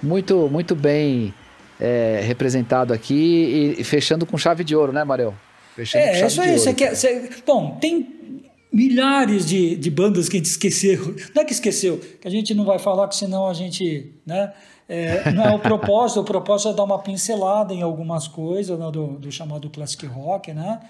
[0.02, 1.34] muito, muito bem
[1.80, 5.34] é, representado aqui e, e, fechando com chave de ouro, né, Mariel?
[5.74, 6.58] Fechando é, isso aí.
[6.58, 8.42] Você quer, você, bom, tem
[8.72, 11.14] milhares de, de bandas que a gente esqueceu.
[11.34, 14.12] Não é que esqueceu, que a gente não vai falar, que senão a gente.
[14.26, 14.52] Né,
[14.88, 18.90] é, não é o propósito, o propósito é dar uma pincelada em algumas coisas né,
[18.90, 20.80] do, do chamado classic rock, né?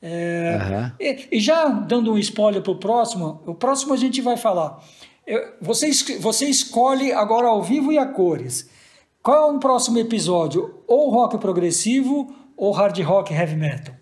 [0.00, 0.92] É, uhum.
[0.98, 4.82] e, e, já dando um spoiler para o próximo, o próximo a gente vai falar.
[5.24, 8.68] Eu, você, você escolhe agora ao vivo e a cores.
[9.22, 10.82] Qual é o próximo episódio?
[10.88, 13.94] Ou rock progressivo ou hard rock heavy metal?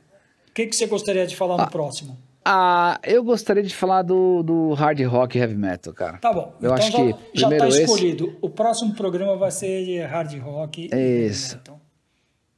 [0.48, 2.16] O que, que você gostaria de falar no ah, próximo?
[2.44, 6.18] Ah, eu gostaria de falar do, do hard rock heavy metal, cara.
[6.18, 6.54] Tá bom.
[6.60, 8.24] Eu então acho já, que já está escolhido.
[8.28, 8.38] Esse...
[8.40, 10.86] O próximo programa vai ser de hard rock.
[10.86, 11.54] Isso.
[11.54, 11.80] Heavy metal.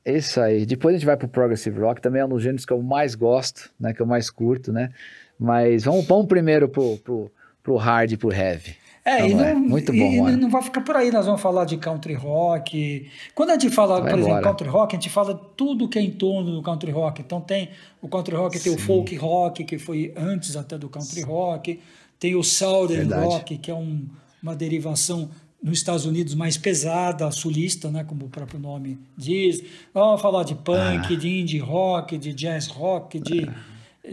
[0.05, 0.67] Isso aí.
[0.67, 3.15] Depois a gente vai pro Progressive Rock, também é um dos gêneros que eu mais
[3.15, 3.93] gosto, né?
[3.93, 4.91] Que eu mais curto, né?
[5.39, 7.31] Mas vamos, vamos primeiro pro, pro,
[7.63, 8.77] pro hard e pro heavy.
[9.05, 10.29] É, e não, muito bom.
[10.29, 13.11] E não vai ficar por aí, nós vamos falar de country rock.
[13.35, 14.35] Quando a gente fala, vai por embora.
[14.35, 17.21] exemplo, country rock, a gente fala tudo que é em torno do country rock.
[17.21, 18.65] Então tem o country rock, Sim.
[18.65, 21.25] tem o folk rock, que foi antes até do country Sim.
[21.25, 21.81] rock,
[22.19, 23.27] tem o southern Verdade.
[23.27, 24.07] rock, que é um,
[24.41, 25.29] uma derivação
[25.61, 29.65] nos Estados Unidos mais pesada, sulista, né, como o próprio nome diz.
[29.93, 31.17] Vamos falar de punk, ah.
[31.17, 33.49] de indie rock, de jazz rock, de,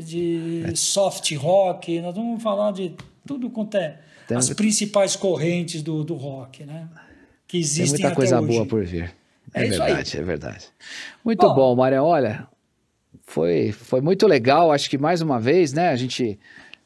[0.04, 2.02] de soft rock.
[2.02, 2.94] Nós vamos falar de
[3.26, 4.00] tudo quanto é
[4.30, 4.38] Tem...
[4.38, 6.88] as principais correntes do, do rock, né?
[7.48, 8.48] Que existem Tem muita coisa hoje.
[8.48, 9.12] boa por vir.
[9.52, 10.66] É, é verdade, é verdade.
[11.26, 12.04] Muito bom, bom Maria.
[12.04, 12.48] Olha,
[13.24, 14.72] foi, foi muito legal.
[14.72, 15.90] Acho que mais uma vez, né?
[15.90, 16.38] A gente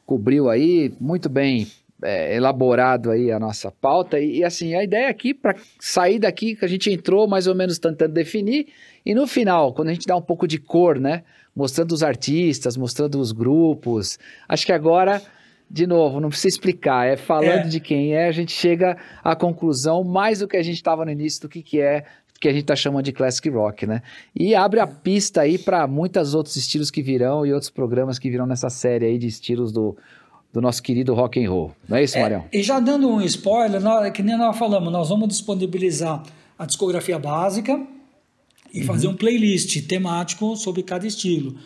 [0.06, 1.70] cobriu aí muito bem
[2.02, 6.56] é, elaborado aí a nossa pauta e, e assim, a ideia aqui para sair daqui
[6.56, 8.68] que a gente entrou mais ou menos tentando definir
[9.04, 11.24] e no final, quando a gente dá um pouco de cor, né,
[11.54, 15.20] mostrando os artistas, mostrando os grupos, acho que agora
[15.70, 17.68] de novo, não precisa explicar, é falando é.
[17.68, 21.10] de quem é, a gente chega à conclusão mais do que a gente estava no
[21.10, 22.04] início do que, que é
[22.40, 24.02] que a gente está chamando de classic rock, né?
[24.36, 28.28] E abre a pista aí para muitos outros estilos que virão e outros programas que
[28.28, 29.96] virão nessa série aí de estilos do
[30.54, 31.72] do nosso querido rock and roll.
[31.88, 32.44] Não é isso, é, Marião?
[32.52, 36.22] E já dando um spoiler, nós, que nem nós falamos, nós vamos disponibilizar
[36.56, 37.84] a discografia básica
[38.72, 38.86] e uhum.
[38.86, 41.56] fazer um playlist temático sobre cada estilo.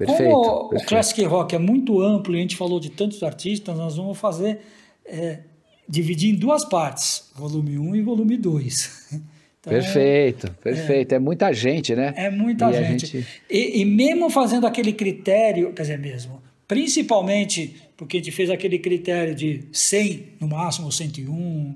[0.00, 0.82] Perfeito, Como perfeito.
[0.82, 4.16] o classic rock é muito amplo e a gente falou de tantos artistas, nós vamos
[4.16, 4.60] fazer
[5.04, 5.40] é,
[5.86, 9.20] dividir em duas partes, volume 1 e volume 2.
[9.62, 11.12] Então, perfeito, é, perfeito.
[11.12, 12.14] É, é, muita gente, né?
[12.16, 13.06] É muita e gente.
[13.06, 13.26] gente...
[13.50, 18.78] E, e, mesmo fazendo aquele critério, quer dizer, mesmo, principalmente porque a gente fez aquele
[18.78, 21.74] critério de 100 no máximo, 101,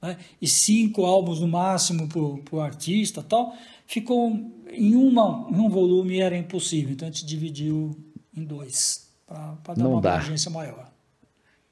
[0.00, 0.16] né?
[0.40, 3.54] e cinco álbuns no máximo para o artista tal,
[3.86, 4.40] ficou
[4.76, 7.96] em, uma, em um volume era impossível, então a gente dividiu
[8.36, 10.14] em dois, para dar Não uma dá.
[10.14, 10.90] abrangência maior.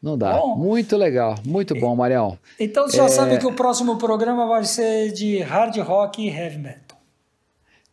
[0.02, 0.34] Não dá.
[0.34, 2.38] Bom, muito legal, muito bom, Marião.
[2.60, 3.08] Então você já é...
[3.08, 6.98] sabe que o próximo programa vai ser de hard rock e heavy metal.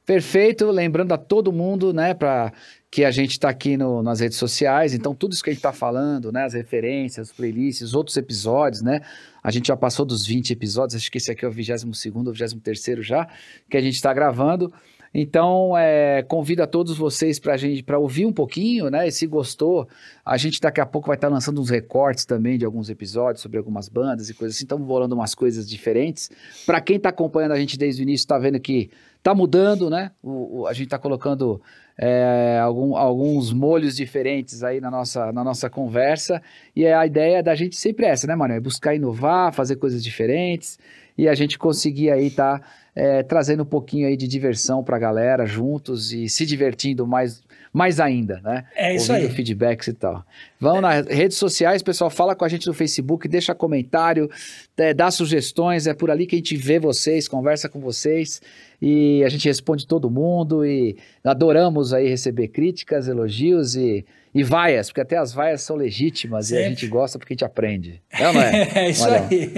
[0.06, 2.52] Perfeito, lembrando a todo mundo, né, para
[2.90, 5.60] que a gente está aqui no, nas redes sociais, então tudo isso que a gente
[5.60, 9.00] está falando, né, as referências, as playlists, outros episódios, né,
[9.42, 12.34] a gente já passou dos 20 episódios, acho que esse aqui é o 22º ou
[12.34, 13.26] 23º já,
[13.70, 14.74] que a gente está gravando,
[15.14, 19.08] então, é, convido a todos vocês para gente para ouvir um pouquinho, né?
[19.08, 19.88] E se gostou,
[20.26, 23.42] a gente daqui a pouco vai estar tá lançando uns recortes também de alguns episódios
[23.42, 24.64] sobre algumas bandas e coisas assim.
[24.64, 26.32] Estamos bolando umas coisas diferentes.
[26.66, 30.12] Para quem está acompanhando a gente desde o início, está vendo que está mudando, né?
[30.24, 31.62] O, o, a gente está colocando
[31.98, 36.42] é, algum, alguns molhos diferentes aí na nossa, na nossa conversa.
[36.74, 38.60] E a ideia da gente sempre é essa, né, Manuel?
[38.60, 40.80] É buscar inovar, fazer coisas diferentes
[41.18, 42.60] e a gente conseguir aí estar.
[42.60, 42.66] Tá
[42.96, 47.42] é, trazendo um pouquinho aí de diversão para a galera juntos e se divertindo mais,
[47.74, 48.66] mais ainda, né?
[48.76, 49.36] É isso Ouvindo aí.
[49.36, 50.24] feedbacks e tal.
[50.60, 50.82] Vão é.
[50.82, 54.30] nas redes sociais, pessoal, fala com a gente no Facebook, deixa comentário,
[54.78, 58.42] é, dá sugestões, é por ali que a gente vê vocês, conversa com vocês
[58.82, 64.88] e a gente responde todo mundo e adoramos aí receber críticas, elogios e e vaias,
[64.88, 66.64] porque até as vaias são legítimas Sempre.
[66.64, 68.02] e a gente gosta porque a gente aprende.
[68.10, 68.70] É, não é?
[68.76, 69.28] é isso Olha.
[69.30, 69.52] aí.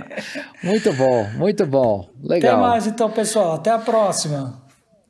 [0.64, 2.08] muito bom, muito bom.
[2.22, 2.54] Legal.
[2.54, 3.56] Até mais então, pessoal.
[3.56, 4.65] Até a próxima.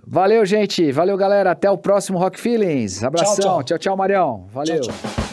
[0.07, 0.93] Valeu, gente.
[0.93, 1.51] Valeu, galera.
[1.51, 3.03] Até o próximo Rock Feelings.
[3.03, 3.35] Abração.
[3.35, 4.47] Tchau, tchau, tchau, tchau Marião.
[4.53, 4.81] Valeu.
[4.81, 5.26] Tchau, tchau.